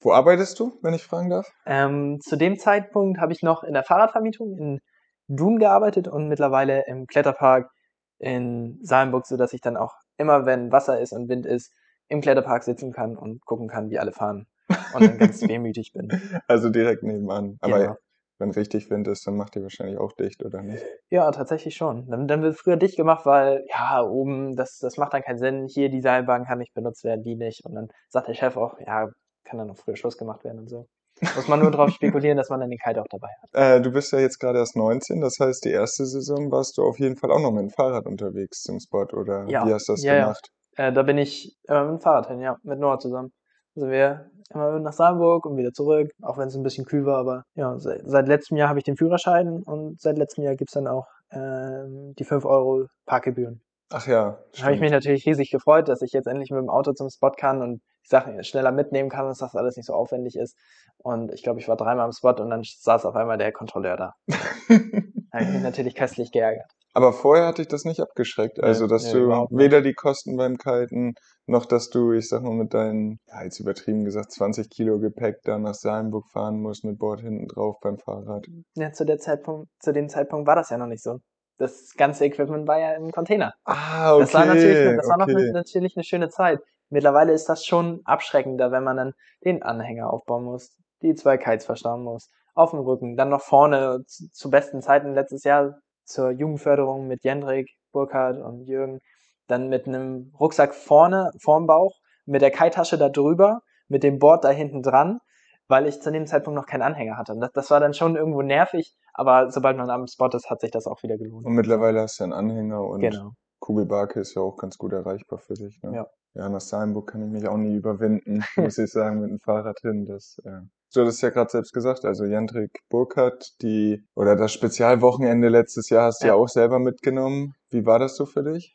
Wo 0.00 0.12
arbeitest 0.12 0.58
du, 0.60 0.78
wenn 0.82 0.94
ich 0.94 1.04
fragen 1.04 1.30
darf? 1.30 1.48
Ähm, 1.66 2.18
zu 2.20 2.36
dem 2.36 2.58
Zeitpunkt 2.58 3.20
habe 3.20 3.32
ich 3.32 3.42
noch 3.42 3.62
in 3.64 3.74
der 3.74 3.84
Fahrradvermietung 3.84 4.56
in 4.58 4.80
Dun 5.28 5.58
gearbeitet 5.58 6.08
und 6.08 6.28
mittlerweile 6.28 6.84
im 6.86 7.06
Kletterpark 7.06 7.70
in 8.18 8.78
Salenburg, 8.82 9.26
sodass 9.26 9.52
ich 9.52 9.60
dann 9.60 9.76
auch 9.76 9.94
immer, 10.16 10.46
wenn 10.46 10.72
Wasser 10.72 11.00
ist 11.00 11.12
und 11.12 11.28
Wind 11.28 11.46
ist, 11.46 11.72
im 12.08 12.20
Kletterpark 12.20 12.62
sitzen 12.62 12.92
kann 12.92 13.16
und 13.16 13.44
gucken 13.44 13.68
kann, 13.68 13.90
wie 13.90 13.98
alle 13.98 14.12
fahren 14.12 14.46
und 14.94 15.02
dann 15.02 15.18
ganz 15.18 15.42
wehmütig 15.48 15.92
bin. 15.92 16.08
Also 16.46 16.70
direkt 16.70 17.02
nebenan. 17.02 17.58
Aber 17.60 17.78
genau. 17.78 17.96
wenn 18.38 18.50
richtig 18.50 18.90
Wind 18.90 19.08
ist, 19.08 19.26
dann 19.26 19.36
macht 19.36 19.54
die 19.54 19.62
wahrscheinlich 19.62 19.98
auch 19.98 20.12
dicht, 20.12 20.44
oder 20.44 20.62
nicht? 20.62 20.84
Ja, 21.10 21.30
tatsächlich 21.30 21.76
schon. 21.76 22.08
Dann, 22.08 22.28
dann 22.28 22.42
wird 22.42 22.56
früher 22.56 22.76
dicht 22.76 22.96
gemacht, 22.96 23.26
weil, 23.26 23.64
ja, 23.68 24.02
oben, 24.02 24.56
das, 24.56 24.78
das 24.78 24.96
macht 24.96 25.14
dann 25.14 25.22
keinen 25.22 25.38
Sinn. 25.38 25.66
Hier, 25.66 25.88
die 25.88 26.00
Seilbahn 26.00 26.44
kann 26.44 26.58
nicht 26.58 26.74
benutzt 26.74 27.04
werden, 27.04 27.22
die 27.22 27.36
nicht. 27.36 27.64
Und 27.64 27.74
dann 27.74 27.88
sagt 28.08 28.28
der 28.28 28.34
Chef 28.34 28.56
auch, 28.56 28.78
ja, 28.80 29.08
kann 29.44 29.58
dann 29.58 29.68
noch 29.68 29.78
früher 29.78 29.96
Schluss 29.96 30.18
gemacht 30.18 30.44
werden 30.44 30.60
und 30.60 30.68
so. 30.68 30.86
Muss 31.20 31.48
man 31.48 31.60
nur 31.60 31.70
darauf 31.70 31.90
spekulieren, 31.90 32.36
dass 32.36 32.50
man 32.50 32.60
dann 32.60 32.70
den 32.70 32.78
Kite 32.78 33.00
auch 33.00 33.06
dabei 33.08 33.28
hat. 33.42 33.78
Äh, 33.78 33.80
du 33.80 33.92
bist 33.92 34.12
ja 34.12 34.18
jetzt 34.18 34.38
gerade 34.38 34.58
erst 34.58 34.76
19, 34.76 35.20
das 35.20 35.36
heißt, 35.40 35.64
die 35.64 35.70
erste 35.70 36.06
Saison 36.06 36.50
warst 36.50 36.76
du 36.76 36.82
auf 36.82 36.98
jeden 36.98 37.16
Fall 37.16 37.30
auch 37.30 37.40
noch 37.40 37.52
mit 37.52 37.62
dem 37.62 37.70
Fahrrad 37.70 38.06
unterwegs 38.06 38.62
zum 38.62 38.80
Spot, 38.80 39.06
oder 39.12 39.46
Ja, 39.48 39.66
wie 39.66 39.72
hast 39.72 39.88
du 39.88 39.92
das 39.92 40.02
ja, 40.02 40.14
ja. 40.14 40.22
gemacht? 40.22 40.48
Äh, 40.76 40.92
da 40.92 41.02
bin 41.02 41.18
ich 41.18 41.56
immer 41.68 41.84
mit 41.84 42.00
dem 42.00 42.00
Fahrrad 42.00 42.28
hin, 42.28 42.40
ja, 42.40 42.56
mit 42.62 42.78
Noah 42.78 42.98
zusammen. 42.98 43.32
Also 43.76 43.88
wir 43.88 44.30
immer 44.50 44.78
nach 44.80 44.92
Salzburg 44.92 45.46
und 45.46 45.56
wieder 45.56 45.72
zurück, 45.72 46.10
auch 46.22 46.38
wenn 46.38 46.48
es 46.48 46.54
ein 46.54 46.62
bisschen 46.62 46.84
kühl 46.84 47.04
war, 47.06 47.18
aber 47.18 47.44
ja, 47.54 47.78
seit, 47.78 48.02
seit 48.04 48.28
letztem 48.28 48.56
Jahr 48.56 48.68
habe 48.68 48.78
ich 48.78 48.84
den 48.84 48.96
Führerschein 48.96 49.62
und 49.64 50.00
seit 50.00 50.18
letztem 50.18 50.44
Jahr 50.44 50.54
gibt's 50.54 50.74
dann 50.74 50.86
auch 50.86 51.06
ähm, 51.32 52.14
die 52.18 52.24
5 52.24 52.44
Euro 52.44 52.86
Parkgebühren. 53.06 53.62
Ach 53.90 54.06
ja, 54.06 54.38
Da 54.56 54.64
habe 54.64 54.74
ich 54.74 54.80
mich 54.80 54.90
natürlich 54.90 55.26
riesig 55.26 55.50
gefreut, 55.50 55.88
dass 55.88 56.02
ich 56.02 56.12
jetzt 56.12 56.26
endlich 56.26 56.50
mit 56.50 56.60
dem 56.60 56.70
Auto 56.70 56.92
zum 56.92 57.10
Spot 57.10 57.30
kann 57.30 57.62
und 57.62 57.80
die 58.04 58.08
Sachen 58.08 58.42
schneller 58.44 58.72
mitnehmen 58.72 59.08
kann, 59.08 59.26
dass 59.26 59.38
das 59.38 59.54
alles 59.54 59.76
nicht 59.76 59.86
so 59.86 59.94
aufwendig 59.94 60.36
ist. 60.36 60.56
Und 60.98 61.32
ich 61.32 61.42
glaube, 61.42 61.60
ich 61.60 61.68
war 61.68 61.76
dreimal 61.76 62.04
am 62.06 62.12
Spot 62.12 62.30
und 62.30 62.50
dann 62.50 62.62
saß 62.62 63.04
auf 63.04 63.14
einmal 63.16 63.38
der 63.38 63.52
Kontrolleur 63.52 63.96
da. 63.96 64.12
Da 65.34 65.40
habe 65.40 65.48
ich 65.48 65.54
mich 65.54 65.62
natürlich 65.64 65.94
köstlich 65.96 66.30
geärgert. 66.30 66.70
Aber 66.92 67.12
vorher 67.12 67.46
hatte 67.46 67.60
ich 67.60 67.66
das 67.66 67.84
nicht 67.84 68.00
abgeschreckt. 68.00 68.62
Also, 68.62 68.86
dass 68.86 69.12
nee, 69.12 69.18
du 69.18 69.30
weder 69.50 69.82
die 69.82 69.94
Kosten 69.94 70.36
beim 70.36 70.58
Kiten, 70.58 71.14
noch 71.46 71.66
dass 71.66 71.90
du, 71.90 72.12
ich 72.12 72.28
sag 72.28 72.42
mal, 72.42 72.54
mit 72.54 72.72
deinen, 72.72 73.18
ja, 73.26 73.42
jetzt 73.42 73.58
übertrieben 73.58 74.04
gesagt, 74.04 74.30
20 74.30 74.70
Kilo 74.70 75.00
Gepäck 75.00 75.38
da 75.42 75.58
nach 75.58 75.74
Salmburg 75.74 76.28
fahren 76.32 76.60
musst 76.60 76.84
mit 76.84 77.00
Bord 77.00 77.20
hinten 77.20 77.48
drauf 77.48 77.78
beim 77.82 77.98
Fahrrad. 77.98 78.46
Ja, 78.76 78.92
zu, 78.92 79.04
der 79.04 79.18
Zeitpunkt, 79.18 79.68
zu 79.80 79.92
dem 79.92 80.08
Zeitpunkt 80.08 80.46
war 80.46 80.54
das 80.54 80.70
ja 80.70 80.78
noch 80.78 80.86
nicht 80.86 81.02
so. 81.02 81.18
Das 81.58 81.94
ganze 81.96 82.26
Equipment 82.26 82.68
war 82.68 82.78
ja 82.78 82.92
im 82.92 83.10
Container. 83.10 83.54
Ah, 83.64 84.14
okay. 84.14 84.20
Das 84.22 84.34
war 84.34 84.46
natürlich, 84.46 84.96
das 84.96 85.08
war 85.08 85.18
noch 85.18 85.26
okay. 85.26 85.36
eine, 85.36 85.52
natürlich 85.52 85.96
eine 85.96 86.04
schöne 86.04 86.28
Zeit. 86.28 86.60
Mittlerweile 86.94 87.32
ist 87.32 87.48
das 87.48 87.64
schon 87.64 88.02
abschreckender, 88.04 88.70
wenn 88.70 88.84
man 88.84 88.96
dann 88.96 89.14
den 89.44 89.64
Anhänger 89.64 90.12
aufbauen 90.12 90.44
muss, 90.44 90.76
die 91.02 91.16
zwei 91.16 91.36
Kites 91.38 91.66
verstauen 91.66 92.04
muss, 92.04 92.30
auf 92.54 92.70
dem 92.70 92.78
Rücken, 92.78 93.16
dann 93.16 93.30
noch 93.30 93.40
vorne 93.40 94.04
zu, 94.06 94.30
zu 94.30 94.48
besten 94.48 94.80
Zeiten 94.80 95.12
letztes 95.12 95.42
Jahr 95.42 95.80
zur 96.04 96.30
Jugendförderung 96.30 97.08
mit 97.08 97.24
Jendrik, 97.24 97.68
Burkhard 97.90 98.38
und 98.40 98.66
Jürgen, 98.66 99.00
dann 99.48 99.68
mit 99.68 99.88
einem 99.88 100.32
Rucksack 100.38 100.72
vorne, 100.72 101.32
vorm 101.42 101.66
Bauch, 101.66 101.96
mit 102.26 102.42
der 102.42 102.52
Kite-Tasche 102.52 102.96
da 102.96 103.08
drüber, 103.08 103.62
mit 103.88 104.04
dem 104.04 104.20
Board 104.20 104.44
da 104.44 104.50
hinten 104.50 104.80
dran, 104.80 105.18
weil 105.66 105.88
ich 105.88 106.00
zu 106.00 106.12
dem 106.12 106.28
Zeitpunkt 106.28 106.54
noch 106.54 106.66
keinen 106.66 106.82
Anhänger 106.82 107.16
hatte. 107.16 107.32
Und 107.32 107.40
das, 107.40 107.50
das 107.50 107.70
war 107.72 107.80
dann 107.80 107.94
schon 107.94 108.14
irgendwo 108.14 108.42
nervig, 108.42 108.94
aber 109.14 109.50
sobald 109.50 109.76
man 109.76 109.90
am 109.90 110.06
Spot 110.06 110.28
ist, 110.28 110.48
hat 110.48 110.60
sich 110.60 110.70
das 110.70 110.86
auch 110.86 111.02
wieder 111.02 111.18
gelohnt. 111.18 111.44
Und 111.44 111.54
mittlerweile 111.54 112.02
hast 112.02 112.20
du 112.20 112.24
einen 112.24 112.32
Anhänger 112.32 112.80
und 112.82 113.00
Genau. 113.00 113.32
Kugelbarke 113.58 114.20
ist 114.20 114.36
ja 114.36 114.42
auch 114.42 114.56
ganz 114.56 114.78
gut 114.78 114.92
erreichbar 114.92 115.40
für 115.40 115.54
dich. 115.54 115.82
Ne? 115.82 115.96
Ja. 115.96 116.06
Ja, 116.34 116.48
nach 116.48 116.60
Salmburg 116.60 117.12
kann 117.12 117.22
ich 117.22 117.30
mich 117.30 117.48
auch 117.48 117.56
nie 117.56 117.76
überwinden, 117.76 118.42
muss 118.56 118.78
ich 118.78 118.90
sagen, 118.90 119.20
mit 119.20 119.30
dem 119.30 119.40
Fahrrad 119.40 119.78
hin. 119.80 120.04
Das, 120.04 120.40
äh. 120.44 120.60
Du 120.92 121.00
hattest 121.00 121.22
ja 121.22 121.30
gerade 121.30 121.50
selbst 121.50 121.72
gesagt, 121.72 122.04
also 122.04 122.24
Jandrik 122.24 122.80
Burkhardt, 122.88 123.60
die, 123.62 124.04
oder 124.14 124.36
das 124.36 124.52
Spezialwochenende 124.52 125.48
letztes 125.48 125.90
Jahr 125.90 126.06
hast 126.06 126.22
du 126.22 126.28
ja. 126.28 126.34
Ja. 126.34 126.40
auch 126.40 126.48
selber 126.48 126.78
mitgenommen. 126.78 127.54
Wie 127.70 127.86
war 127.86 127.98
das 127.98 128.16
so 128.16 128.26
für 128.26 128.42
dich? 128.42 128.74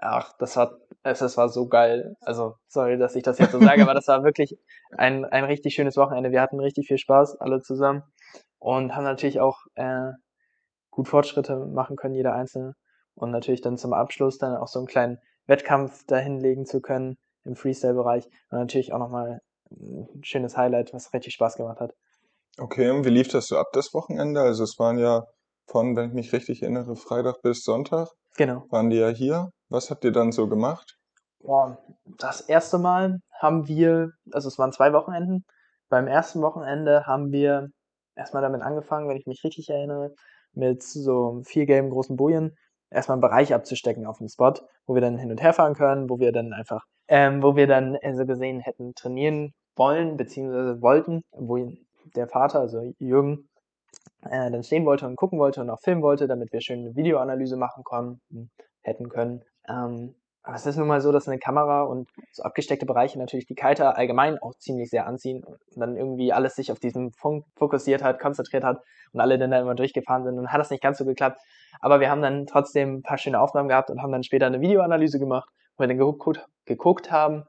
Ach, 0.00 0.32
das 0.38 0.56
war, 0.56 0.76
es, 1.02 1.20
das 1.20 1.36
war 1.36 1.48
so 1.48 1.68
geil. 1.68 2.16
Also, 2.20 2.56
sorry, 2.68 2.98
dass 2.98 3.16
ich 3.16 3.22
das 3.22 3.38
jetzt 3.38 3.52
so 3.52 3.60
sage, 3.60 3.82
aber 3.82 3.94
das 3.94 4.08
war 4.08 4.24
wirklich 4.24 4.58
ein, 4.96 5.24
ein 5.24 5.44
richtig 5.44 5.74
schönes 5.74 5.96
Wochenende. 5.96 6.32
Wir 6.32 6.42
hatten 6.42 6.60
richtig 6.60 6.88
viel 6.88 6.98
Spaß, 6.98 7.40
alle 7.40 7.60
zusammen. 7.60 8.02
Und 8.58 8.94
haben 8.96 9.04
natürlich 9.04 9.40
auch 9.40 9.58
äh, 9.74 10.10
gut 10.90 11.08
Fortschritte 11.08 11.56
machen 11.56 11.96
können, 11.96 12.14
jeder 12.14 12.34
Einzelne. 12.34 12.74
Und 13.14 13.30
natürlich 13.30 13.60
dann 13.60 13.76
zum 13.76 13.92
Abschluss 13.92 14.38
dann 14.38 14.56
auch 14.56 14.68
so 14.68 14.80
einen 14.80 14.88
kleinen 14.88 15.18
Wettkampf 15.46 16.04
dahinlegen 16.06 16.66
zu 16.66 16.80
können 16.80 17.16
im 17.44 17.56
Freestyle-Bereich. 17.56 18.26
Und 18.50 18.58
natürlich 18.58 18.92
auch 18.92 18.98
nochmal 18.98 19.40
ein 19.70 20.22
schönes 20.22 20.56
Highlight, 20.56 20.92
was 20.92 21.12
richtig 21.12 21.34
Spaß 21.34 21.56
gemacht 21.56 21.80
hat. 21.80 21.92
Okay, 22.58 22.90
und 22.90 23.04
wie 23.04 23.10
lief 23.10 23.28
das 23.28 23.46
so 23.46 23.58
ab 23.58 23.66
das 23.72 23.92
Wochenende? 23.92 24.40
Also 24.40 24.62
es 24.62 24.78
waren 24.78 24.98
ja 24.98 25.24
von, 25.66 25.96
wenn 25.96 26.08
ich 26.10 26.14
mich 26.14 26.32
richtig 26.32 26.62
erinnere, 26.62 26.94
Freitag 26.96 27.42
bis 27.42 27.62
Sonntag 27.62 28.08
Genau. 28.36 28.64
waren 28.70 28.90
die 28.90 28.96
ja 28.96 29.08
hier. 29.08 29.50
Was 29.68 29.90
habt 29.90 30.04
ihr 30.04 30.12
dann 30.12 30.32
so 30.32 30.48
gemacht? 30.48 30.96
Boah, 31.40 31.78
das 32.18 32.40
erste 32.40 32.78
Mal 32.78 33.18
haben 33.40 33.66
wir, 33.68 34.10
also 34.32 34.48
es 34.48 34.58
waren 34.58 34.72
zwei 34.72 34.92
Wochenenden. 34.92 35.44
Beim 35.88 36.06
ersten 36.06 36.40
Wochenende 36.42 37.06
haben 37.06 37.32
wir 37.32 37.68
erstmal 38.16 38.42
damit 38.42 38.62
angefangen, 38.62 39.08
wenn 39.08 39.16
ich 39.16 39.26
mich 39.26 39.42
richtig 39.44 39.68
erinnere, 39.68 40.14
mit 40.52 40.82
so 40.82 41.42
vier 41.44 41.66
gelben 41.66 41.90
großen 41.90 42.16
Bojen 42.16 42.56
erstmal 42.94 43.16
einen 43.16 43.22
Bereich 43.22 43.52
abzustecken 43.52 44.06
auf 44.06 44.18
dem 44.18 44.28
Spot, 44.28 44.54
wo 44.86 44.94
wir 44.94 45.00
dann 45.00 45.18
hin 45.18 45.30
und 45.30 45.42
her 45.42 45.52
fahren 45.52 45.74
können, 45.74 46.08
wo 46.08 46.18
wir 46.18 46.32
dann 46.32 46.52
einfach, 46.52 46.84
ähm, 47.08 47.42
wo 47.42 47.56
wir 47.56 47.66
dann 47.66 47.96
äh, 47.96 48.14
so 48.14 48.24
gesehen 48.24 48.60
hätten 48.60 48.94
trainieren 48.94 49.52
wollen, 49.76 50.16
beziehungsweise 50.16 50.80
wollten, 50.80 51.22
wo 51.32 51.72
der 52.14 52.28
Vater, 52.28 52.60
also 52.60 52.92
Jürgen, 52.98 53.48
äh, 54.22 54.50
dann 54.50 54.62
stehen 54.62 54.86
wollte 54.86 55.06
und 55.06 55.16
gucken 55.16 55.38
wollte 55.38 55.60
und 55.60 55.70
auch 55.70 55.80
filmen 55.80 56.02
wollte, 56.02 56.26
damit 56.28 56.52
wir 56.52 56.60
schön 56.60 56.80
eine 56.80 56.96
Videoanalyse 56.96 57.56
machen 57.56 57.84
konnten, 57.84 58.50
hätten 58.82 59.08
können. 59.08 59.42
Ähm, 59.68 60.14
aber 60.44 60.56
es 60.56 60.66
ist 60.66 60.76
nun 60.76 60.86
mal 60.86 61.00
so, 61.00 61.10
dass 61.10 61.26
eine 61.26 61.38
Kamera 61.38 61.84
und 61.84 62.06
so 62.30 62.42
abgesteckte 62.42 62.84
Bereiche 62.84 63.18
natürlich 63.18 63.46
die 63.46 63.54
Kiter 63.54 63.96
allgemein 63.96 64.38
auch 64.38 64.54
ziemlich 64.58 64.90
sehr 64.90 65.06
anziehen 65.06 65.42
und 65.42 65.58
dann 65.74 65.96
irgendwie 65.96 66.34
alles 66.34 66.54
sich 66.54 66.70
auf 66.70 66.78
diesen 66.78 67.12
Punkt 67.12 67.48
fokussiert 67.56 68.02
hat, 68.02 68.20
konzentriert 68.20 68.62
hat 68.62 68.82
und 69.12 69.20
alle 69.20 69.38
dann 69.38 69.50
da 69.50 69.58
immer 69.58 69.74
durchgefahren 69.74 70.22
sind. 70.22 70.36
Dann 70.36 70.52
hat 70.52 70.60
das 70.60 70.68
nicht 70.68 70.82
ganz 70.82 70.98
so 70.98 71.06
geklappt. 71.06 71.40
Aber 71.80 71.98
wir 71.98 72.10
haben 72.10 72.20
dann 72.20 72.44
trotzdem 72.46 72.96
ein 72.96 73.02
paar 73.02 73.16
schöne 73.16 73.40
Aufnahmen 73.40 73.70
gehabt 73.70 73.88
und 73.88 74.02
haben 74.02 74.12
dann 74.12 74.22
später 74.22 74.44
eine 74.44 74.60
Videoanalyse 74.60 75.18
gemacht, 75.18 75.48
wo 75.76 75.84
wir 75.84 75.88
dann 75.88 75.96
geguckt, 75.96 76.46
geguckt 76.66 77.10
haben, 77.10 77.44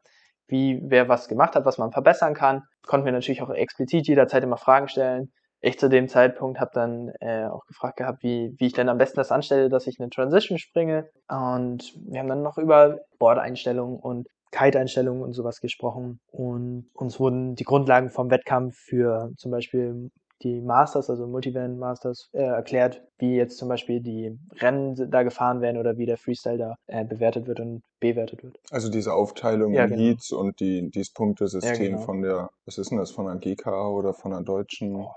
wie 0.47 0.79
wer 0.81 1.09
was 1.09 1.27
gemacht 1.27 1.55
hat, 1.55 1.65
was 1.65 1.77
man 1.77 1.91
verbessern 1.91 2.33
kann. 2.33 2.63
Konnten 2.87 3.05
wir 3.05 3.11
natürlich 3.11 3.41
auch 3.41 3.49
explizit 3.49 4.07
jederzeit 4.07 4.43
immer 4.43 4.57
Fragen 4.57 4.87
stellen. 4.87 5.33
Ich 5.65 5.79
zu 5.79 5.89
dem 5.89 6.07
Zeitpunkt 6.07 6.59
habe 6.59 6.69
dann 6.75 7.11
äh, 7.21 7.45
auch 7.45 7.65
gefragt 7.65 7.97
gehabt, 7.97 8.21
wie, 8.21 8.53
wie 8.59 8.67
ich 8.67 8.73
denn 8.73 8.87
am 8.87 8.99
besten 8.99 9.15
das 9.15 9.31
anstelle, 9.31 9.67
dass 9.67 9.87
ich 9.87 9.99
eine 9.99 10.11
Transition 10.11 10.59
springe. 10.59 11.09
Und 11.27 11.91
wir 12.05 12.19
haben 12.19 12.27
dann 12.27 12.43
noch 12.43 12.59
über 12.59 12.99
Board-Einstellungen 13.17 13.97
und 13.99 14.27
Kite-Einstellungen 14.51 15.23
und 15.23 15.33
sowas 15.33 15.61
gesprochen. 15.61 16.19
Und 16.31 16.87
uns 16.93 17.19
wurden 17.19 17.55
die 17.55 17.63
Grundlagen 17.63 18.11
vom 18.11 18.29
Wettkampf 18.29 18.75
für 18.77 19.31
zum 19.37 19.49
Beispiel 19.49 20.11
die 20.43 20.61
Masters, 20.61 21.09
also 21.09 21.25
Multivan 21.25 21.79
Masters, 21.79 22.29
äh, 22.33 22.43
erklärt, 22.43 23.01
wie 23.17 23.35
jetzt 23.35 23.57
zum 23.57 23.67
Beispiel 23.67 24.01
die 24.01 24.37
Rennen 24.59 25.09
da 25.09 25.23
gefahren 25.23 25.61
werden 25.61 25.77
oder 25.79 25.97
wie 25.97 26.05
der 26.05 26.17
Freestyle 26.17 26.59
da 26.59 26.75
äh, 26.85 27.05
bewertet 27.05 27.47
wird 27.47 27.59
und 27.59 27.81
bewertet 27.99 28.43
wird. 28.43 28.55
Also 28.69 28.91
diese 28.91 29.13
Aufteilung 29.13 29.73
Ja, 29.73 29.85
in 29.85 29.89
genau. 29.89 30.01
Heats 30.03 30.31
und 30.31 30.59
die, 30.59 30.91
dieses 30.91 31.11
Punktesystem 31.11 31.73
Ja, 31.73 31.89
genau. 31.91 32.01
von 32.01 32.21
der, 32.21 32.49
was 32.65 32.77
ist 32.77 32.91
denn 32.91 32.99
das, 32.99 33.09
von 33.09 33.25
der 33.25 33.37
GKA 33.37 33.87
oder 33.87 34.13
von 34.13 34.29
der 34.29 34.41
deutschen? 34.41 34.95
Oh, 34.97 35.11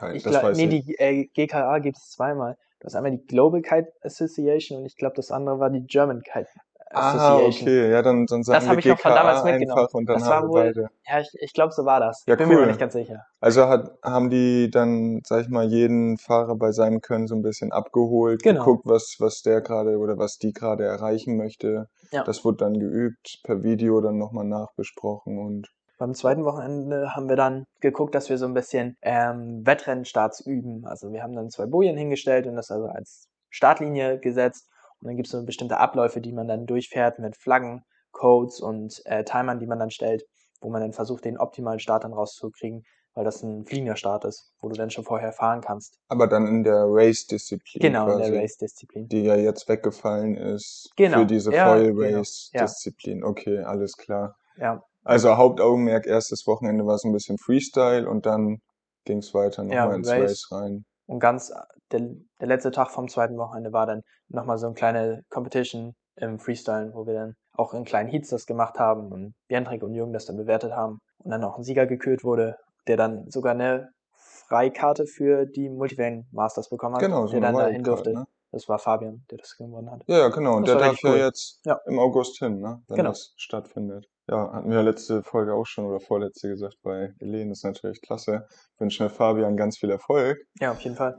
Kein, 0.00 0.16
Ich 0.16 0.22
das 0.22 0.40
glaub, 0.40 0.52
nee, 0.56 0.64
ich. 0.64 0.84
die 0.86 0.94
äh, 0.98 1.26
GKA 1.26 1.78
gibt 1.78 1.98
es 1.98 2.10
zweimal. 2.10 2.56
Das 2.80 2.92
ist 2.92 2.96
einmal 2.96 3.12
die 3.12 3.24
Global 3.26 3.60
Kite 3.60 3.92
Association 4.02 4.78
und 4.80 4.86
ich 4.86 4.96
glaube, 4.96 5.14
das 5.16 5.30
andere 5.30 5.60
war 5.60 5.68
die 5.70 5.84
German 5.86 6.22
Kite 6.22 6.48
Ah, 6.92 7.36
Association. 7.36 7.68
okay, 7.68 7.90
ja, 7.92 8.02
dann, 8.02 8.26
dann 8.26 8.42
sagen 8.42 8.66
hab 8.66 8.72
wir 8.72 8.78
ich 8.80 8.86
noch 8.86 8.98
von 8.98 9.12
damals 9.14 9.44
mitgenommen. 9.44 9.86
und 9.92 10.06
dann 10.08 10.18
Das 10.18 10.28
war 10.28 10.48
wohl- 10.48 10.62
beide. 10.64 10.88
Ja, 11.06 11.20
ich, 11.20 11.28
ich 11.40 11.52
glaube, 11.52 11.72
so 11.72 11.84
war 11.84 12.00
das. 12.00 12.24
Ja, 12.26 12.34
Bin 12.34 12.48
mir 12.48 12.58
cool. 12.58 12.66
nicht 12.66 12.80
ganz 12.80 12.94
sicher. 12.94 13.22
Also 13.38 13.68
hat, 13.68 13.92
haben 14.02 14.28
die 14.28 14.70
dann, 14.72 15.20
sag 15.24 15.42
ich 15.42 15.48
mal, 15.50 15.66
jeden 15.68 16.18
Fahrer 16.18 16.56
bei 16.56 16.72
seinem 16.72 17.00
Können 17.00 17.28
so 17.28 17.36
ein 17.36 17.42
bisschen 17.42 17.70
abgeholt, 17.70 18.42
Genau. 18.42 18.64
geguckt, 18.64 18.86
was, 18.86 19.16
was 19.20 19.42
der 19.42 19.60
gerade 19.60 19.98
oder 19.98 20.18
was 20.18 20.38
die 20.38 20.52
gerade 20.52 20.84
erreichen 20.84 21.36
möchte. 21.36 21.86
Ja. 22.10 22.24
Das 22.24 22.44
wurde 22.44 22.56
dann 22.56 22.74
geübt, 22.80 23.38
per 23.44 23.62
Video 23.62 24.00
dann 24.00 24.18
nochmal 24.18 24.46
nachbesprochen 24.46 25.38
und 25.38 25.68
Beim 26.00 26.14
zweiten 26.14 26.46
Wochenende 26.46 27.14
haben 27.14 27.28
wir 27.28 27.36
dann 27.36 27.66
geguckt, 27.80 28.14
dass 28.14 28.30
wir 28.30 28.38
so 28.38 28.46
ein 28.46 28.54
bisschen 28.54 28.96
ähm, 29.02 29.60
Wettrennenstarts 29.66 30.40
üben. 30.40 30.86
Also 30.86 31.12
wir 31.12 31.22
haben 31.22 31.34
dann 31.36 31.50
zwei 31.50 31.66
Bojen 31.66 31.98
hingestellt 31.98 32.46
und 32.46 32.56
das 32.56 32.70
also 32.70 32.86
als 32.86 33.28
Startlinie 33.50 34.18
gesetzt. 34.18 34.66
Und 35.00 35.08
dann 35.08 35.16
gibt 35.16 35.26
es 35.26 35.32
so 35.32 35.44
bestimmte 35.44 35.76
Abläufe, 35.76 36.22
die 36.22 36.32
man 36.32 36.48
dann 36.48 36.64
durchfährt 36.64 37.18
mit 37.18 37.36
Flaggen, 37.36 37.82
Codes 38.12 38.60
und 38.60 39.02
äh, 39.04 39.24
Timern, 39.24 39.58
die 39.58 39.66
man 39.66 39.78
dann 39.78 39.90
stellt, 39.90 40.24
wo 40.62 40.70
man 40.70 40.80
dann 40.80 40.94
versucht, 40.94 41.26
den 41.26 41.36
optimalen 41.36 41.80
Start 41.80 42.04
dann 42.04 42.14
rauszukriegen, 42.14 42.82
weil 43.12 43.24
das 43.26 43.42
ein 43.42 43.66
fliegender 43.66 43.96
Start 43.96 44.24
ist, 44.24 44.54
wo 44.60 44.70
du 44.70 44.76
dann 44.76 44.88
schon 44.88 45.04
vorher 45.04 45.32
fahren 45.32 45.60
kannst. 45.60 45.98
aber 46.08 46.26
dann 46.28 46.46
in 46.46 46.64
der 46.64 46.84
Race-Disziplin 46.86 47.82
Genau, 47.82 48.06
in 48.06 48.16
quasi, 48.16 48.30
der 48.32 48.40
Race-Disziplin. 48.40 49.06
die 49.08 49.22
ja 49.24 49.36
jetzt 49.36 49.68
weggefallen 49.68 50.34
ist 50.38 50.88
Genau, 50.96 51.18
für 51.18 51.26
diese 51.26 51.52
ja, 51.52 51.66
Foil 51.66 51.92
genau, 51.92 52.18
Race-Disziplin. 52.18 53.22
Okay, 53.22 53.58
alles 53.58 53.98
klar. 53.98 54.38
Ja, 54.56 54.82
Also 55.04 55.36
Hauptaugenmerk 55.36 56.06
erstes 56.06 56.46
Wochenende 56.46 56.84
war 56.86 56.98
so 56.98 57.08
ein 57.08 57.12
bisschen 57.12 57.38
Freestyle 57.38 58.08
und 58.08 58.26
dann 58.26 58.58
ging 59.04 59.18
es 59.18 59.32
weiter 59.34 59.64
Ja, 59.64 59.82
nochmal 59.84 59.96
ins 59.96 60.08
Race. 60.10 60.48
Rein. 60.52 60.84
Und 61.06 61.20
ganz, 61.20 61.52
der, 61.90 62.00
der 62.40 62.48
letzte 62.48 62.70
Tag 62.70 62.90
vom 62.90 63.08
zweiten 63.08 63.36
Wochenende 63.38 63.72
war 63.72 63.86
dann 63.86 64.02
nochmal 64.28 64.58
so 64.58 64.66
eine 64.66 64.74
kleine 64.74 65.22
Competition 65.30 65.94
im 66.16 66.38
Freestyle, 66.38 66.92
wo 66.94 67.06
wir 67.06 67.14
dann 67.14 67.34
auch 67.54 67.74
in 67.74 67.84
kleinen 67.84 68.08
Heats 68.08 68.28
das 68.28 68.46
gemacht 68.46 68.78
haben 68.78 69.10
und 69.10 69.34
Jendrik 69.48 69.82
und 69.82 69.94
Jürgen 69.94 70.12
das 70.12 70.26
dann 70.26 70.36
bewertet 70.36 70.72
haben 70.72 71.00
und 71.18 71.30
dann 71.30 71.42
auch 71.44 71.56
ein 71.56 71.64
Sieger 71.64 71.86
gekürt 71.86 72.22
wurde, 72.22 72.56
der 72.86 72.96
dann 72.96 73.28
sogar 73.30 73.52
eine 73.54 73.90
Freikarte 74.12 75.06
für 75.06 75.46
die 75.46 75.68
Multivariant 75.68 76.32
Masters 76.32 76.68
bekommen 76.68 76.94
hat, 76.96 77.02
Genau, 77.02 77.26
so 77.26 77.32
der 77.32 77.40
dann 77.40 77.54
dahin 77.56 77.82
durfte. 77.82 78.12
ne? 78.12 78.26
Das 78.52 78.68
war 78.68 78.78
Fabian, 78.78 79.24
der 79.30 79.38
das 79.38 79.56
gewonnen 79.56 79.90
hat. 79.90 80.02
Ja, 80.06 80.18
ja, 80.18 80.28
genau. 80.28 80.56
Und 80.56 80.66
der 80.66 80.76
darf 80.76 80.92
richtig 80.92 81.04
ja 81.04 81.10
cool. 81.12 81.18
jetzt 81.18 81.60
Ja. 81.64 81.80
im 81.86 81.98
August 81.98 82.38
hin, 82.38 82.60
ne? 82.60 82.82
wenn 82.88 82.96
Genau. 82.96 83.10
das 83.10 83.32
stattfindet. 83.36 84.08
Ja, 84.30 84.52
hatten 84.52 84.70
wir 84.70 84.80
letzte 84.84 85.24
Folge 85.24 85.54
auch 85.54 85.66
schon 85.66 85.86
oder 85.86 85.98
vorletzte 85.98 86.50
gesagt 86.50 86.76
bei 86.84 87.12
Helene. 87.18 87.50
ist 87.50 87.64
natürlich 87.64 88.00
klasse. 88.00 88.46
Ich 88.74 88.80
wünsche 88.80 89.02
mir 89.02 89.10
Fabian 89.10 89.56
ganz 89.56 89.76
viel 89.76 89.90
Erfolg. 89.90 90.38
Ja, 90.60 90.70
auf 90.70 90.80
jeden 90.82 90.94
Fall. 90.94 91.18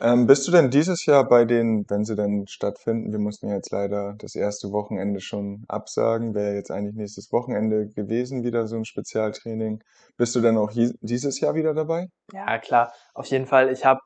Ähm, 0.00 0.26
bist 0.26 0.48
du 0.48 0.50
denn 0.50 0.70
dieses 0.70 1.06
Jahr 1.06 1.28
bei 1.28 1.44
den, 1.44 1.84
wenn 1.88 2.04
sie 2.04 2.16
denn 2.16 2.48
stattfinden, 2.48 3.12
wir 3.12 3.20
mussten 3.20 3.46
ja 3.46 3.54
jetzt 3.54 3.70
leider 3.70 4.16
das 4.18 4.34
erste 4.34 4.72
Wochenende 4.72 5.20
schon 5.20 5.62
absagen, 5.68 6.34
wäre 6.34 6.56
jetzt 6.56 6.72
eigentlich 6.72 6.96
nächstes 6.96 7.30
Wochenende 7.30 7.86
gewesen, 7.86 8.42
wieder 8.42 8.66
so 8.66 8.74
ein 8.74 8.84
Spezialtraining. 8.84 9.84
Bist 10.16 10.34
du 10.34 10.40
denn 10.40 10.56
auch 10.56 10.72
dieses 10.72 11.38
Jahr 11.38 11.54
wieder 11.54 11.72
dabei? 11.72 12.08
Ja, 12.32 12.58
klar, 12.58 12.92
auf 13.14 13.26
jeden 13.26 13.46
Fall. 13.46 13.70
Ich 13.70 13.84
habe 13.84 14.00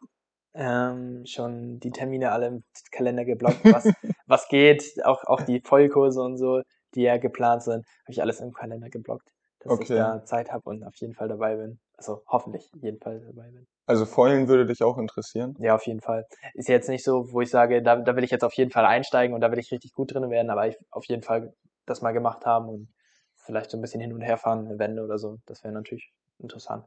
ähm, 0.54 1.24
schon 1.26 1.80
die 1.80 1.90
Termine 1.90 2.32
alle 2.32 2.46
im 2.46 2.64
Kalender 2.90 3.24
geblockt, 3.24 3.60
was, 3.70 3.84
was 4.26 4.48
geht, 4.48 5.04
auch, 5.04 5.24
auch 5.24 5.42
die 5.42 5.60
Vollkurse 5.60 6.22
und 6.22 6.38
so, 6.38 6.62
die 6.94 7.02
ja 7.02 7.16
geplant 7.18 7.62
sind, 7.62 7.84
habe 8.04 8.12
ich 8.12 8.22
alles 8.22 8.40
im 8.40 8.52
Kalender 8.52 8.88
geblockt, 8.88 9.28
dass 9.60 9.78
ich 9.80 9.86
Okay. 9.86 9.98
da 9.98 10.24
Zeit 10.24 10.52
habe 10.52 10.68
und 10.70 10.84
auf 10.84 10.94
jeden 10.96 11.14
Fall 11.14 11.28
dabei 11.28 11.56
bin. 11.56 11.78
Also 11.96 12.22
hoffentlich 12.26 12.70
jeden 12.80 13.00
Fall 13.00 13.20
dabei 13.20 13.50
bin. 13.50 13.66
Also 13.86 14.06
Foilen 14.06 14.48
würde 14.48 14.66
dich 14.66 14.82
auch 14.82 14.98
interessieren? 14.98 15.56
Ja, 15.58 15.74
auf 15.74 15.86
jeden 15.86 16.00
Fall. 16.00 16.26
Ist 16.54 16.68
jetzt 16.68 16.88
nicht 16.88 17.04
so, 17.04 17.32
wo 17.32 17.40
ich 17.40 17.50
sage, 17.50 17.82
da, 17.82 17.96
da 17.96 18.16
will 18.16 18.24
ich 18.24 18.30
jetzt 18.30 18.44
auf 18.44 18.54
jeden 18.54 18.70
Fall 18.70 18.84
einsteigen 18.86 19.34
und 19.34 19.40
da 19.40 19.50
will 19.50 19.58
ich 19.58 19.70
richtig 19.72 19.92
gut 19.92 20.14
drin 20.14 20.28
werden, 20.30 20.50
aber 20.50 20.66
ich 20.68 20.76
auf 20.90 21.04
jeden 21.06 21.22
Fall 21.22 21.52
das 21.86 22.00
mal 22.00 22.12
gemacht 22.12 22.46
haben 22.46 22.68
und 22.68 22.88
vielleicht 23.36 23.70
so 23.70 23.76
ein 23.76 23.82
bisschen 23.82 24.00
hin 24.00 24.12
und 24.12 24.22
her 24.22 24.38
fahren, 24.38 24.66
eine 24.66 24.78
Wende 24.78 25.04
oder 25.04 25.18
so. 25.18 25.38
Das 25.46 25.62
wäre 25.62 25.74
natürlich 25.74 26.12
interessant. 26.38 26.86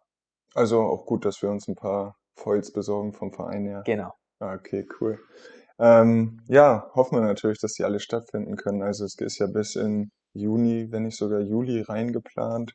Also 0.53 0.81
auch 0.81 1.05
gut, 1.05 1.23
dass 1.23 1.41
wir 1.41 1.49
uns 1.49 1.67
ein 1.69 1.75
paar 1.75 2.17
Foils 2.37 2.71
besorgen 2.71 3.13
vom 3.13 3.33
Verein 3.33 3.65
her. 3.65 3.83
Genau. 3.85 4.13
Ah, 4.39 4.55
Okay, 4.55 4.87
cool. 4.99 5.19
Ähm, 5.79 6.39
ja, 6.47 6.89
hoffen 6.95 7.17
wir 7.19 7.21
natürlich, 7.25 7.59
dass 7.59 7.73
die 7.73 7.83
alle 7.83 7.99
stattfinden 7.99 8.55
können. 8.55 8.81
Also 8.81 9.05
es 9.05 9.15
ist 9.19 9.37
ja 9.39 9.47
bis 9.47 9.75
in 9.75 10.11
Juni, 10.33 10.87
wenn 10.91 11.03
nicht 11.03 11.17
sogar 11.17 11.41
Juli 11.41 11.81
reingeplant. 11.81 12.73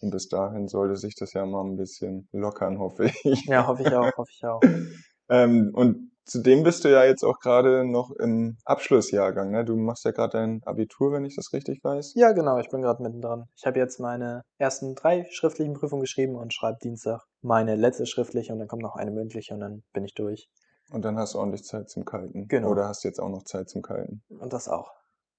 Und 0.00 0.10
bis 0.10 0.28
dahin 0.28 0.66
sollte 0.66 0.96
sich 0.96 1.14
das 1.14 1.34
ja 1.34 1.44
mal 1.44 1.62
ein 1.64 1.76
bisschen 1.76 2.28
lockern, 2.32 2.78
hoffe 2.78 3.10
ich. 3.24 3.44
Ja, 3.46 3.66
hoffe 3.66 3.82
ich 3.82 3.94
auch, 3.94 4.16
hoffe 4.16 4.30
ich 4.32 4.44
auch. 4.44 4.60
Ähm, 5.32 5.70
und 5.74 6.09
zudem 6.30 6.62
bist 6.62 6.84
du 6.84 6.88
ja 6.88 7.04
jetzt 7.04 7.24
auch 7.24 7.40
gerade 7.40 7.84
noch 7.84 8.10
im 8.12 8.56
Abschlussjahrgang, 8.64 9.50
ne? 9.50 9.64
Du 9.64 9.76
machst 9.76 10.04
ja 10.04 10.12
gerade 10.12 10.38
dein 10.38 10.62
Abitur, 10.64 11.12
wenn 11.12 11.24
ich 11.24 11.36
das 11.36 11.52
richtig 11.52 11.82
weiß. 11.82 12.14
Ja, 12.14 12.32
genau, 12.32 12.58
ich 12.58 12.70
bin 12.70 12.82
gerade 12.82 13.02
mittendrin. 13.02 13.44
Ich 13.56 13.66
habe 13.66 13.78
jetzt 13.78 13.98
meine 13.98 14.42
ersten 14.58 14.94
drei 14.94 15.26
schriftlichen 15.30 15.74
Prüfungen 15.74 16.02
geschrieben 16.02 16.36
und 16.36 16.54
schreibe 16.54 16.78
Dienstag 16.82 17.22
meine 17.42 17.74
letzte 17.74 18.06
schriftliche 18.06 18.52
und 18.52 18.60
dann 18.60 18.68
kommt 18.68 18.82
noch 18.82 18.96
eine 18.96 19.10
mündliche 19.10 19.54
und 19.54 19.60
dann 19.60 19.82
bin 19.92 20.04
ich 20.04 20.14
durch. 20.14 20.48
Und 20.90 21.04
dann 21.04 21.18
hast 21.18 21.34
du 21.34 21.38
ordentlich 21.38 21.64
Zeit 21.64 21.88
zum 21.88 22.04
Kalten. 22.04 22.48
Genau. 22.48 22.68
Oder 22.68 22.88
hast 22.88 23.04
jetzt 23.04 23.20
auch 23.20 23.28
noch 23.28 23.44
Zeit 23.44 23.68
zum 23.68 23.82
Kalten? 23.82 24.22
Und 24.28 24.52
das 24.52 24.68
auch. 24.68 24.92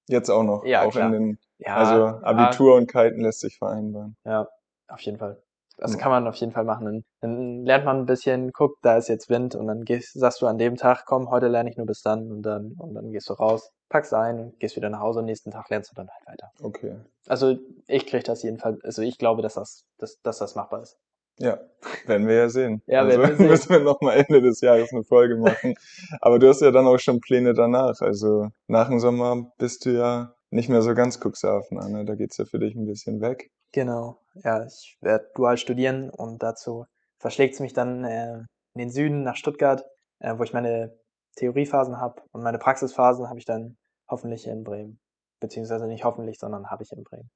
Jetzt 0.07 0.29
auch 0.29 0.43
noch. 0.43 0.65
Ja, 0.65 0.83
auch 0.83 0.91
klar. 0.91 1.07
in 1.07 1.11
den, 1.11 1.39
Ja, 1.57 1.75
also 1.75 2.05
ja, 2.05 2.19
Abitur 2.23 2.75
und 2.75 2.87
Kalten 2.87 3.21
lässt 3.21 3.39
sich 3.39 3.57
vereinbaren. 3.57 4.17
Ja, 4.25 4.47
auf 4.87 5.01
jeden 5.01 5.17
Fall. 5.17 5.41
Das 5.81 5.93
Ja. 5.93 5.97
kann 5.97 6.11
man 6.11 6.27
auf 6.27 6.35
jeden 6.35 6.51
Fall 6.53 6.63
machen. 6.63 6.85
Dann, 6.85 7.03
dann 7.21 7.65
lernt 7.65 7.85
man 7.85 7.97
ein 7.97 8.05
bisschen, 8.05 8.51
guckt, 8.51 8.77
da 8.83 8.97
ist 8.97 9.09
jetzt 9.09 9.29
Wind 9.29 9.55
und 9.55 9.67
dann 9.67 9.83
gehst, 9.83 10.13
sagst 10.13 10.41
du 10.41 10.47
an 10.47 10.57
dem 10.59 10.77
Tag, 10.77 11.05
komm, 11.05 11.29
heute 11.29 11.47
lerne 11.47 11.69
ich 11.69 11.75
nur 11.77 11.87
bis 11.87 12.01
dann 12.03 12.31
und 12.31 12.43
dann 12.43 12.73
und 12.77 12.93
dann 12.93 13.11
gehst 13.11 13.27
du 13.29 13.33
raus, 13.33 13.71
packst 13.89 14.13
ein 14.13 14.39
und 14.39 14.59
gehst 14.59 14.75
wieder 14.75 14.89
nach 14.89 14.99
Hause 15.01 15.19
und 15.19 15.25
nächsten 15.25 15.51
Tag 15.51 15.69
lernst 15.69 15.91
du 15.91 15.95
dann 15.95 16.07
halt 16.09 16.27
weiter. 16.27 16.51
Okay. 16.61 16.95
Also 17.27 17.57
ich 17.87 18.05
kriege 18.05 18.23
das 18.23 18.43
jedenfalls, 18.43 18.81
also 18.83 19.01
ich 19.01 19.17
glaube, 19.17 19.41
dass 19.41 19.55
das, 19.55 19.83
dass, 19.97 20.21
dass 20.21 20.37
das 20.37 20.55
machbar 20.55 20.83
ist. 20.83 20.97
Ja, 21.39 21.57
werden 22.05 22.27
wir 22.27 22.35
ja 22.35 22.49
sehen. 22.49 22.83
Ja, 22.87 22.99
also 23.01 23.19
werden 23.19 23.29
wir 23.31 23.35
sehen. 23.37 23.47
müssen 23.49 23.69
wir 23.71 23.79
nochmal 23.79 24.17
Ende 24.17 24.41
des 24.41 24.61
Jahres 24.61 24.93
eine 24.93 25.03
Folge 25.03 25.35
machen. 25.37 25.73
Aber 26.21 26.37
du 26.37 26.47
hast 26.47 26.61
ja 26.61 26.69
dann 26.69 26.85
auch 26.85 26.99
schon 26.99 27.19
Pläne 27.21 27.55
danach. 27.55 28.01
Also 28.01 28.49
nach 28.67 28.87
dem 28.89 28.99
Sommer 28.99 29.51
bist 29.57 29.85
du 29.85 29.91
ja 29.97 30.35
nicht 30.51 30.69
mehr 30.69 30.83
so 30.83 30.93
ganz 30.93 31.17
Cuxhaven, 31.19 31.77
ne? 31.91 32.05
Da 32.05 32.13
geht's 32.13 32.37
ja 32.37 32.45
für 32.45 32.59
dich 32.59 32.75
ein 32.75 32.85
bisschen 32.85 33.19
weg. 33.21 33.49
Genau, 33.71 34.17
ja, 34.35 34.65
ich 34.65 34.97
werde 35.01 35.29
dual 35.35 35.57
studieren 35.57 36.09
und 36.09 36.41
dazu 36.43 36.85
verschlägt 37.17 37.55
es 37.55 37.59
mich 37.59 37.73
dann 37.73 38.03
äh, 38.05 38.33
in 38.73 38.79
den 38.79 38.91
Süden 38.91 39.23
nach 39.23 39.35
Stuttgart, 39.35 39.85
äh, 40.19 40.37
wo 40.37 40.43
ich 40.43 40.53
meine 40.53 40.97
Theoriephasen 41.35 41.97
habe 41.99 42.21
und 42.31 42.43
meine 42.43 42.59
Praxisphasen 42.59 43.27
habe 43.29 43.39
ich 43.39 43.45
dann 43.45 43.77
hoffentlich 44.07 44.47
in 44.47 44.63
Bremen. 44.63 44.99
Beziehungsweise 45.39 45.87
nicht 45.87 46.03
hoffentlich, 46.03 46.39
sondern 46.39 46.69
habe 46.69 46.83
ich 46.83 46.91
in 46.91 47.03
Bremen. 47.03 47.29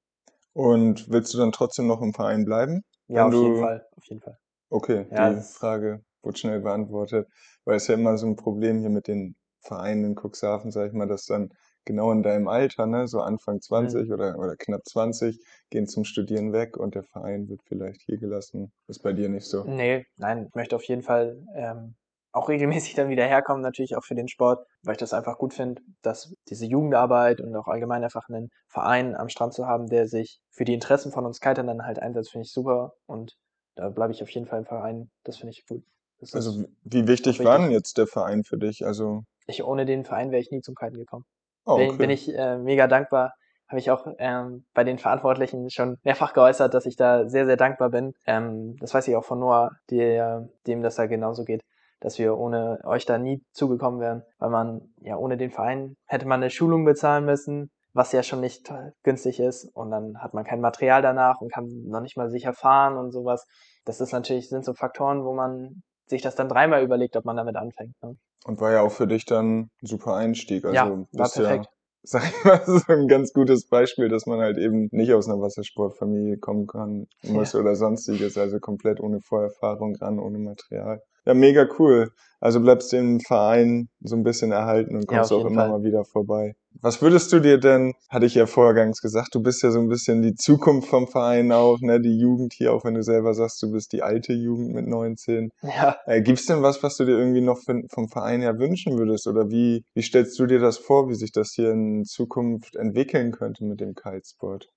Und 0.53 1.07
willst 1.11 1.35
du 1.35 1.37
dann 1.37 1.51
trotzdem 1.51 1.85
noch 1.85 2.01
im 2.01 2.11
Verein 2.11 2.45
bleiben? 2.45 2.83
Ja, 3.07 3.25
auf 3.25 3.33
jeden 3.41 3.55
du- 3.55 3.59
Fall, 3.59 3.87
auf 3.97 4.05
jeden 4.05 4.21
Fall. 4.21 4.37
Okay, 4.69 5.07
Ja, 5.09 5.31
die 5.31 5.41
Frage 5.41 6.03
wurde 6.21 6.37
schnell 6.37 6.59
beantwortet, 6.59 7.27
weil 7.63 7.77
es 7.77 7.87
ja 7.87 7.95
immer 7.95 8.17
so 8.19 8.27
ein 8.27 8.35
Problem 8.35 8.79
hier 8.79 8.89
mit 8.91 9.07
den 9.07 9.35
Vereinen 9.61 10.05
in 10.05 10.15
Cuxhaven, 10.15 10.71
sag 10.71 10.87
ich 10.89 10.93
mal, 10.93 11.07
dass 11.07 11.25
dann 11.25 11.51
genau 11.85 12.11
in 12.11 12.23
deinem 12.23 12.47
Alter, 12.47 12.85
ne, 12.85 13.07
so 13.07 13.21
Anfang 13.21 13.61
20 13.61 14.11
oder, 14.11 14.37
oder 14.37 14.55
knapp 14.55 14.81
20, 14.85 15.39
gehen 15.69 15.87
zum 15.87 16.03
Studieren 16.03 16.53
weg 16.53 16.77
und 16.77 16.95
der 16.95 17.03
Verein 17.03 17.47
wird 17.47 17.61
vielleicht 17.63 18.01
hier 18.01 18.17
gelassen. 18.17 18.71
Ist 18.87 19.03
bei 19.03 19.13
dir 19.13 19.29
nicht 19.29 19.45
so. 19.45 19.63
Nee, 19.63 20.05
nein, 20.17 20.47
ich 20.47 20.55
möchte 20.55 20.75
auf 20.75 20.83
jeden 20.83 21.03
Fall 21.03 21.43
ähm, 21.55 21.95
auch 22.31 22.49
regelmäßig 22.49 22.95
dann 22.95 23.09
wieder 23.09 23.25
herkommen, 23.25 23.61
natürlich 23.61 23.95
auch 23.95 24.03
für 24.03 24.15
den 24.15 24.27
Sport, 24.27 24.67
weil 24.83 24.93
ich 24.93 24.99
das 24.99 25.13
einfach 25.13 25.37
gut 25.37 25.53
finde, 25.53 25.81
dass 26.01 26.33
diese 26.49 26.65
Jugendarbeit 26.65 27.39
und 27.39 27.55
auch 27.55 27.67
allgemein 27.67 28.03
einfach 28.03 28.27
einen 28.27 28.49
Verein 28.67 29.15
am 29.15 29.29
Strand 29.29 29.53
zu 29.53 29.67
haben, 29.67 29.87
der 29.87 30.07
sich 30.07 30.41
für 30.51 30.65
die 30.65 30.73
Interessen 30.73 31.11
von 31.11 31.25
uns 31.25 31.39
Kitern 31.39 31.67
dann 31.67 31.85
halt 31.85 31.99
einsetzt, 31.99 32.31
finde 32.31 32.45
ich 32.45 32.51
super 32.51 32.93
und 33.05 33.37
da 33.75 33.89
bleibe 33.89 34.13
ich 34.13 34.21
auf 34.21 34.29
jeden 34.29 34.47
Fall 34.47 34.59
im 34.59 34.65
Verein, 34.65 35.09
das 35.23 35.37
finde 35.37 35.51
ich 35.51 35.65
gut. 35.65 35.83
Das 36.19 36.33
Also 36.33 36.65
wie 36.83 37.07
wichtig 37.07 37.43
war 37.43 37.59
denn 37.59 37.71
jetzt 37.71 37.97
der 37.97 38.07
Verein 38.07 38.43
für 38.43 38.57
dich? 38.57 38.85
Also, 38.85 39.23
ich, 39.47 39.63
ohne 39.63 39.85
den 39.85 40.05
Verein 40.05 40.31
wäre 40.31 40.41
ich 40.41 40.51
nie 40.51 40.61
zum 40.61 40.75
Kiten 40.75 40.97
gekommen. 40.97 41.25
Oh, 41.65 41.77
bin, 41.77 41.89
okay. 41.89 41.97
bin 41.97 42.09
ich 42.09 42.33
äh, 42.33 42.57
mega 42.57 42.87
dankbar. 42.87 43.33
Habe 43.67 43.79
ich 43.79 43.89
auch 43.89 44.05
ähm, 44.19 44.65
bei 44.73 44.83
den 44.83 44.99
Verantwortlichen 44.99 45.69
schon 45.71 45.97
mehrfach 46.03 46.33
geäußert, 46.33 46.73
dass 46.73 46.85
ich 46.85 46.95
da 46.95 47.27
sehr, 47.27 47.45
sehr 47.45 47.57
dankbar 47.57 47.89
bin. 47.89 48.13
Ähm, 48.27 48.75
das 48.79 48.93
weiß 48.93 49.07
ich 49.07 49.15
auch 49.15 49.25
von 49.25 49.39
Noah, 49.39 49.71
der, 49.89 50.47
dem 50.67 50.83
das 50.83 50.95
da 50.95 51.07
genauso 51.07 51.43
geht, 51.43 51.61
dass 51.99 52.19
wir 52.19 52.37
ohne 52.37 52.79
euch 52.83 53.05
da 53.05 53.17
nie 53.17 53.41
zugekommen 53.51 53.99
wären, 53.99 54.23
weil 54.37 54.51
man, 54.51 54.81
ja, 55.01 55.17
ohne 55.17 55.37
den 55.37 55.49
Verein 55.49 55.95
hätte 56.05 56.27
man 56.27 56.41
eine 56.41 56.51
Schulung 56.51 56.85
bezahlen 56.85 57.25
müssen, 57.25 57.71
was 57.93 58.11
ja 58.11 58.21
schon 58.21 58.41
nicht 58.41 58.71
günstig 59.03 59.39
ist 59.39 59.65
und 59.73 59.89
dann 59.89 60.21
hat 60.21 60.33
man 60.33 60.43
kein 60.43 60.61
Material 60.61 61.01
danach 61.01 61.41
und 61.41 61.51
kann 61.51 61.65
noch 61.87 62.01
nicht 62.01 62.17
mal 62.17 62.29
sicher 62.29 62.53
fahren 62.53 62.97
und 62.97 63.11
sowas. 63.11 63.47
Das 63.85 64.01
ist 64.01 64.11
natürlich, 64.11 64.49
sind 64.49 64.65
so 64.65 64.73
Faktoren, 64.73 65.23
wo 65.23 65.33
man 65.33 65.81
sich 66.07 66.21
das 66.21 66.35
dann 66.35 66.49
dreimal 66.49 66.83
überlegt, 66.83 67.15
ob 67.15 67.25
man 67.25 67.37
damit 67.37 67.55
anfängt. 67.55 67.95
Ne? 68.01 68.15
Und 68.45 68.61
war 68.61 68.71
ja 68.71 68.81
auch 68.81 68.91
für 68.91 69.07
dich 69.07 69.25
dann 69.25 69.69
ein 69.81 69.87
super 69.87 70.15
Einstieg. 70.15 70.65
Also 70.65 70.75
ja, 70.75 70.89
war 70.89 71.07
bist 71.11 71.37
ja, 71.37 71.43
perfekt. 71.43 71.69
sag 72.03 72.23
ich 72.23 72.45
mal, 72.45 72.61
so 72.65 72.93
ein 72.93 73.07
ganz 73.07 73.33
gutes 73.33 73.67
Beispiel, 73.67 74.09
dass 74.09 74.27
man 74.27 74.39
halt 74.39 74.59
eben 74.59 74.89
nicht 74.91 75.11
aus 75.13 75.27
einer 75.27 75.41
Wassersportfamilie 75.41 76.37
kommen 76.37 76.67
kann, 76.67 77.07
muss 77.23 77.55
oder 77.55 77.75
sonstiges, 77.75 78.37
also 78.37 78.59
komplett 78.59 78.99
ohne 78.99 79.21
Vorerfahrung 79.21 79.95
ran, 79.95 80.19
ohne 80.19 80.37
Material. 80.37 81.01
Ja, 81.25 81.33
mega 81.33 81.67
cool. 81.79 82.11
Also 82.39 82.59
bleibst 82.59 82.91
du 82.91 82.97
im 82.97 83.19
Verein 83.19 83.89
so 84.01 84.15
ein 84.15 84.23
bisschen 84.23 84.51
erhalten 84.51 84.95
und 84.95 85.09
Ja, 85.09 85.17
kommst 85.17 85.31
auf 85.31 85.41
auch 85.41 85.45
immer 85.45 85.61
Fall. 85.61 85.69
mal 85.69 85.83
wieder 85.83 86.03
vorbei. 86.05 86.53
Was 86.81 87.01
würdest 87.01 87.31
du 87.33 87.39
dir 87.39 87.57
denn, 87.57 87.93
hatte 88.09 88.25
ich 88.25 88.35
ja 88.35 88.45
vorgangs 88.45 89.01
gesagt, 89.01 89.33
du 89.33 89.41
bist 89.41 89.63
ja 89.63 89.71
so 89.71 89.79
ein 89.79 89.87
bisschen 89.87 90.21
die 90.21 90.35
Zukunft 90.35 90.89
vom 90.89 91.07
Verein 91.07 91.51
auch, 91.51 91.79
ne, 91.79 91.99
die 92.01 92.19
Jugend 92.19 92.53
hier, 92.53 92.73
auch 92.73 92.83
wenn 92.83 92.93
du 92.93 93.01
selber 93.01 93.33
sagst, 93.33 93.63
du 93.63 93.71
bist 93.71 93.93
die 93.93 94.03
alte 94.03 94.33
Jugend 94.33 94.73
mit 94.73 94.85
19. 94.85 95.49
Ja, 95.63 95.95
Äh, 96.05 96.21
gibt's 96.21 96.45
denn 96.45 96.61
was, 96.61 96.83
was 96.83 96.97
du 96.97 97.05
dir 97.05 97.17
irgendwie 97.17 97.41
noch 97.41 97.57
für, 97.57 97.81
vom 97.91 98.09
Verein 98.09 98.41
her 98.41 98.59
wünschen 98.59 98.97
würdest? 98.97 99.25
Oder 99.27 99.49
wie, 99.49 99.83
wie 99.95 100.03
stellst 100.03 100.37
du 100.37 100.45
dir 100.45 100.59
das 100.59 100.77
vor, 100.77 101.09
wie 101.09 101.15
sich 101.15 101.31
das 101.31 101.53
hier 101.53 101.71
in 101.71 102.03
Zukunft 102.05 102.75
entwickeln 102.75 103.31
könnte 103.31 103.63
mit 103.63 103.79
dem 103.79 103.95
Kitesport? 103.95 104.67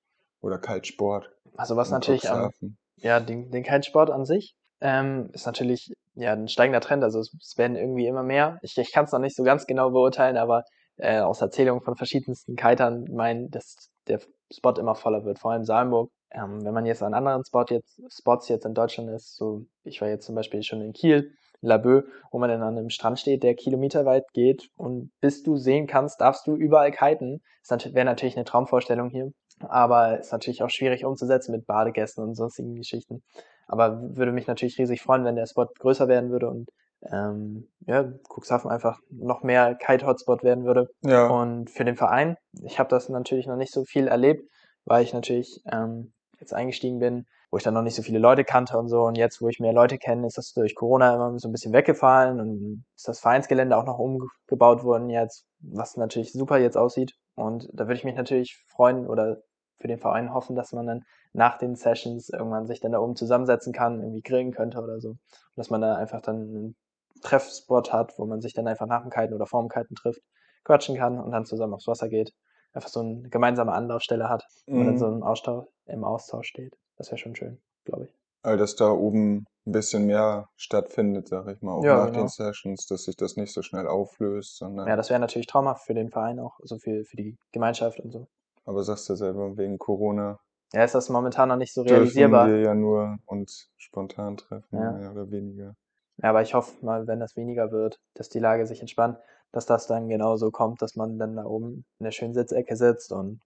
Oder 0.41 0.59
Kitesport? 0.59 1.29
also 1.57 1.77
was 1.77 1.91
natürlich 1.91 2.31
am, 2.31 2.51
ja, 2.97 3.21
den, 3.21 3.51
den 3.51 3.65
Kitesport 3.65 4.11
an 4.11 4.25
sich 4.25 4.55
ähm, 4.81 5.31
ist 5.33 5.47
natürlich 5.47 5.93
ja 6.15 6.33
ein 6.33 6.49
steigender 6.49 6.81
Trend. 6.81 7.03
Also 7.05 7.21
es, 7.21 7.33
es 7.41 7.59
werden 7.59 7.77
irgendwie 7.77 8.07
immer 8.07 8.23
mehr. 8.23 8.59
Ich, 8.63 8.77
ich 8.77 8.93
kann 8.93 9.05
es 9.05 9.13
noch 9.13 9.19
nicht 9.19 9.37
so 9.37 9.43
ganz 9.43 9.67
genau 9.67 9.91
beurteilen, 9.91 10.37
aber 10.37 10.65
äh, 10.97 11.21
aus 11.21 11.41
Erzählungen 11.41 11.83
von 11.83 11.97
verschiedensten 11.97 12.57
Kitern 12.57 13.05
meinen, 13.11 13.51
dass 13.51 13.91
der 14.07 14.21
Spot 14.53 14.73
immer 14.73 14.95
voller 14.95 15.25
wird, 15.25 15.39
vor 15.39 15.53
allem 15.53 15.65
Salmburg. 15.65 16.11
Ähm, 16.31 16.65
wenn 16.65 16.75
man 16.75 16.87
jetzt 16.87 17.03
an 17.03 17.15
anderen 17.15 17.45
Spot 17.45 17.65
jetzt, 17.71 18.01
Spots 18.11 18.49
jetzt 18.49 18.67
in 18.67 18.75
Deutschland 18.75 19.11
ist, 19.11 19.37
so 19.37 19.65
ich 19.85 20.01
war 20.01 20.09
jetzt 20.09 20.27
zum 20.27 20.35
Beispiel 20.35 20.63
schon 20.63 20.83
in 20.83 20.93
Kiel, 20.93 21.33
in 21.63 21.69
Laboe, 21.69 22.05
wo 22.31 22.39
man 22.39 22.51
dann 22.51 22.63
an 22.63 22.77
einem 22.77 22.91
Strand 22.91 23.19
steht, 23.19 23.43
der 23.43 23.55
kilometerweit 23.55 24.25
geht 24.33 24.69
und 24.77 25.11
bis 25.21 25.43
du 25.43 25.57
sehen 25.57 25.87
kannst, 25.87 26.21
darfst 26.21 26.47
du 26.47 26.55
überall 26.55 26.93
kiten. 26.93 27.41
Das 27.67 27.95
wäre 27.95 28.05
natürlich 28.05 28.37
eine 28.37 28.45
Traumvorstellung 28.45 29.11
hier, 29.11 29.33
aber 29.61 30.19
ist 30.19 30.33
natürlich 30.33 30.63
auch 30.63 30.71
schwierig 30.71 31.05
umzusetzen 31.05 31.53
mit 31.53 31.67
Badegästen 31.67 32.25
und 32.25 32.35
sonstigen 32.35 32.75
Geschichten. 32.75 33.23
Aber 33.69 34.01
würde 34.17 34.33
mich 34.33 34.47
natürlich 34.47 34.79
riesig 34.79 35.03
freuen, 35.03 35.25
wenn 35.25 35.37
der 35.37 35.47
Spot 35.47 35.67
größer 35.79 36.09
werden 36.09 36.31
würde 36.31 36.49
und 36.49 36.69
ähm, 37.03 37.69
ja, 37.87 38.13
Cuxhaven 38.29 38.71
einfach 38.71 38.99
noch 39.11 39.43
mehr 39.43 39.75
Kite-Hotspot 39.75 40.43
werden 40.43 40.65
würde. 40.65 40.89
Ja. 41.03 41.29
Und 41.29 41.71
für 41.71 41.85
den 41.85 41.97
Verein, 41.97 42.37
ich 42.63 42.79
habe 42.79 42.89
das 42.89 43.09
natürlich 43.09 43.47
noch 43.47 43.57
nicht 43.57 43.73
so 43.73 43.85
viel 43.85 44.09
erlebt, 44.09 44.51
weil 44.85 45.05
ich 45.05 45.15
natürlich 45.15 45.63
ähm, 45.71 46.13
jetzt 46.41 46.55
eingestiegen 46.55 46.99
bin, 46.99 47.27
wo 47.51 47.57
ich 47.57 47.63
dann 47.63 47.75
noch 47.75 47.83
nicht 47.83 47.95
so 47.95 48.03
viele 48.03 48.19
Leute 48.19 48.45
kannte 48.45 48.79
und 48.79 48.89
so. 48.89 49.03
Und 49.03 49.17
jetzt, 49.17 49.41
wo 49.41 49.49
ich 49.49 49.61
mehr 49.61 49.73
Leute 49.73 49.99
kenne, 49.99 50.27
ist 50.27 50.39
das 50.39 50.53
durch 50.53 50.75
Corona 50.75 51.15
immer 51.15 51.39
so 51.39 51.49
ein 51.49 51.53
bisschen 51.53 51.73
weggefallen 51.73 52.41
und 52.41 52.85
ist 52.97 53.09
das 53.09 53.21
Vereinsgelände 53.21 53.77
auch 53.77 53.87
noch 53.87 53.99
umgebaut 53.99 54.83
worden 54.83 55.09
jetzt, 55.09 55.45
was 55.61 55.97
natürlich 55.97 56.33
super 56.33 56.59
jetzt 56.59 56.77
aussieht. 56.77 57.13
Und 57.35 57.69
da 57.73 57.85
würde 57.85 57.95
ich 57.95 58.05
mich 58.05 58.17
natürlich 58.17 58.65
freuen 58.67 59.07
oder 59.07 59.39
für 59.79 59.89
den 59.89 59.99
Verein 59.99 60.33
hoffen, 60.35 60.57
dass 60.57 60.73
man 60.73 60.87
dann 60.87 61.05
nach 61.33 61.59
den 61.59 61.75
Sessions 61.77 62.29
irgendwann 62.31 62.67
sich 62.67 62.81
dann 62.81 62.93
da 62.93 62.99
oben 62.99 63.17
zusammensetzen 63.17 63.73
kann, 63.73 64.01
irgendwie 64.01 64.23
grillen 64.23 64.53
könnte 64.53 64.79
oder 64.81 65.01
so. 65.01 65.11
Und 65.11 65.19
dass 65.57 65.71
man 65.71 65.81
da 65.81 65.97
einfach 65.97 66.21
dann 66.21 66.37
einen 66.37 66.77
Treffspot 67.23 67.93
hat, 67.93 68.15
wo 68.19 68.27
man 68.27 68.41
sich 68.41 68.55
dann 68.55 68.67
einfach 68.69 68.87
nach 68.87 69.03
dem 69.03 69.11
Kiten 69.11 69.35
oder 69.35 69.47
vor 69.47 69.63
dem 69.63 69.69
Kiten 69.69 69.95
trifft, 69.95 70.21
quatschen 70.65 70.97
kann 70.97 71.19
und 71.21 71.31
dann 71.33 71.45
zusammen 71.47 71.75
aufs 71.75 71.87
Wasser 71.87 72.09
geht. 72.09 72.33
Einfach 72.73 72.89
so 72.91 73.01
eine 73.01 73.29
gemeinsame 73.29 73.73
Anlaufstelle 73.73 74.29
hat, 74.29 74.45
wo 74.71 74.77
man 74.77 74.87
dann 74.87 74.97
Mhm. 74.97 74.99
so 74.99 75.07
im 75.09 75.23
Austausch, 75.23 75.67
im 75.87 76.05
Austausch 76.05 76.49
steht. 76.49 76.77
Das 76.97 77.09
wäre 77.11 77.19
schon 77.19 77.35
schön, 77.35 77.61
glaube 77.85 78.05
ich. 78.05 78.15
Also, 78.43 78.59
dass 78.59 78.75
da 78.77 78.91
oben 78.91 79.47
ein 79.67 79.73
bisschen 79.73 80.07
mehr 80.07 80.49
stattfindet, 80.57 81.29
sag 81.29 81.47
ich 81.49 81.61
mal, 81.63 81.73
auch 81.73 81.85
Ja, 81.85 81.97
nach 81.99 82.07
genau. 82.07 82.23
den 82.23 82.29
Sessions, 82.29 82.87
dass 82.87 83.05
sich 83.05 83.17
das 83.17 83.37
nicht 83.37 83.53
so 83.53 83.63
schnell 83.63 83.87
auflöst, 83.87 84.57
sondern, 84.57 84.89
Ja, 84.89 84.97
das 84.97 85.11
wäre 85.11 85.21
natürlich 85.21 85.47
traumhaft 85.47 85.85
für 85.87 85.95
den 85.95 86.11
Verein 86.11 86.41
auch, 86.41 86.59
also 86.61 86.79
für, 86.79 87.05
für 87.05 87.17
die 87.17 87.37
Gemeinschaft 87.53 88.01
und 88.01 88.11
so. 88.11 88.27
Aber 88.69 88.85
sagst 88.85 89.09
ja 89.09 89.17
selber, 89.17 89.57
wegen 89.57 89.79
Corona 89.79 90.39
Ja, 90.73 90.85
ist 90.85 90.95
das 90.95 91.09
momentan 91.09 91.49
noch 91.49 91.57
nicht 91.57 91.73
so 91.75 91.83
dürfen 91.83 91.91
realisierbar. 91.91 92.47
wir 92.49 92.61
ja 92.61 92.75
nur 92.75 93.19
uns 93.27 93.71
spontan 93.77 94.37
treffen, 94.37 94.67
Ja. 94.79 94.93
mehr 94.93 95.11
oder 95.13 95.31
weniger. 95.31 95.75
Ja, 96.23 96.31
aber 96.31 96.43
ich 96.43 96.55
hoffe 96.55 96.85
mal, 96.85 97.07
wenn 97.07 97.21
das 97.21 97.37
weniger 97.37 97.71
wird, 97.71 97.99
dass 98.15 98.29
die 98.29 98.39
Lage 98.41 98.67
sich 98.67 98.81
entspannt, 98.81 99.19
dass 99.53 99.67
das 99.67 99.87
dann 99.87 100.09
genauso 100.09 100.51
kommt, 100.51 100.83
dass 100.83 100.95
man 100.97 101.19
dann 101.19 101.37
da 101.37 101.45
oben 101.45 101.85
in 101.99 102.05
der 102.05 102.11
schönen 102.13 102.35
Sitzecke 102.35 102.77
sitzt 102.77 103.13
und 103.13 103.41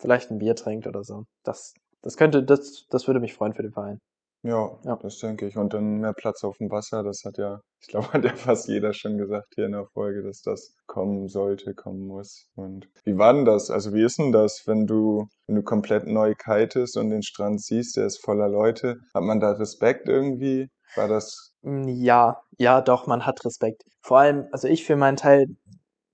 vielleicht 0.00 0.30
ein 0.30 0.38
Bier 0.38 0.56
trinkt 0.56 0.86
oder 0.86 1.04
so. 1.04 1.24
Das, 1.44 1.74
das 2.02 2.16
könnte, 2.16 2.42
das, 2.42 2.86
das 2.90 3.06
würde 3.06 3.20
mich 3.20 3.34
freuen 3.34 3.54
für 3.54 3.62
den 3.62 3.72
Verein. 3.72 4.00
Ja, 4.42 4.78
Ja. 4.84 4.96
das 4.96 5.18
denke 5.18 5.46
ich. 5.46 5.56
Und 5.56 5.74
dann 5.74 5.98
mehr 6.00 6.12
Platz 6.14 6.44
auf 6.44 6.56
dem 6.58 6.70
Wasser, 6.70 7.02
das 7.02 7.22
hat 7.24 7.36
ja, 7.38 7.60
ich 7.80 7.88
glaube, 7.88 8.08
hat 8.14 8.24
ja 8.24 8.34
fast 8.34 8.68
jeder 8.68 8.92
schon 8.94 9.18
gesagt 9.18 9.52
hier 9.54 9.66
in 9.66 9.72
der 9.72 9.86
Folge, 9.86 10.22
dass 10.22 10.40
das 10.42 10.74
kommen 10.86 11.28
sollte, 11.28 11.74
kommen 11.74 12.06
muss. 12.06 12.46
Und 12.54 12.88
wie 13.04 13.18
war 13.18 13.32
denn 13.34 13.44
das? 13.44 13.70
Also 13.70 13.92
wie 13.92 14.02
ist 14.04 14.18
denn 14.18 14.32
das, 14.32 14.62
wenn 14.66 14.86
du, 14.86 15.26
wenn 15.46 15.56
du 15.56 15.62
komplett 15.62 16.06
neu 16.06 16.34
kitest 16.34 16.96
und 16.96 17.10
den 17.10 17.22
Strand 17.22 17.62
siehst, 17.62 17.96
der 17.96 18.06
ist 18.06 18.22
voller 18.24 18.48
Leute? 18.48 18.96
Hat 19.14 19.22
man 19.22 19.40
da 19.40 19.52
Respekt 19.52 20.08
irgendwie? 20.08 20.68
War 20.94 21.08
das, 21.08 21.48
Mm, 21.62 21.88
Ja, 21.88 22.40
ja, 22.58 22.80
doch, 22.80 23.06
man 23.06 23.26
hat 23.26 23.44
Respekt. 23.44 23.82
Vor 24.00 24.18
allem, 24.18 24.46
also 24.50 24.66
ich 24.66 24.84
für 24.86 24.96
meinen 24.96 25.16
Teil 25.18 25.46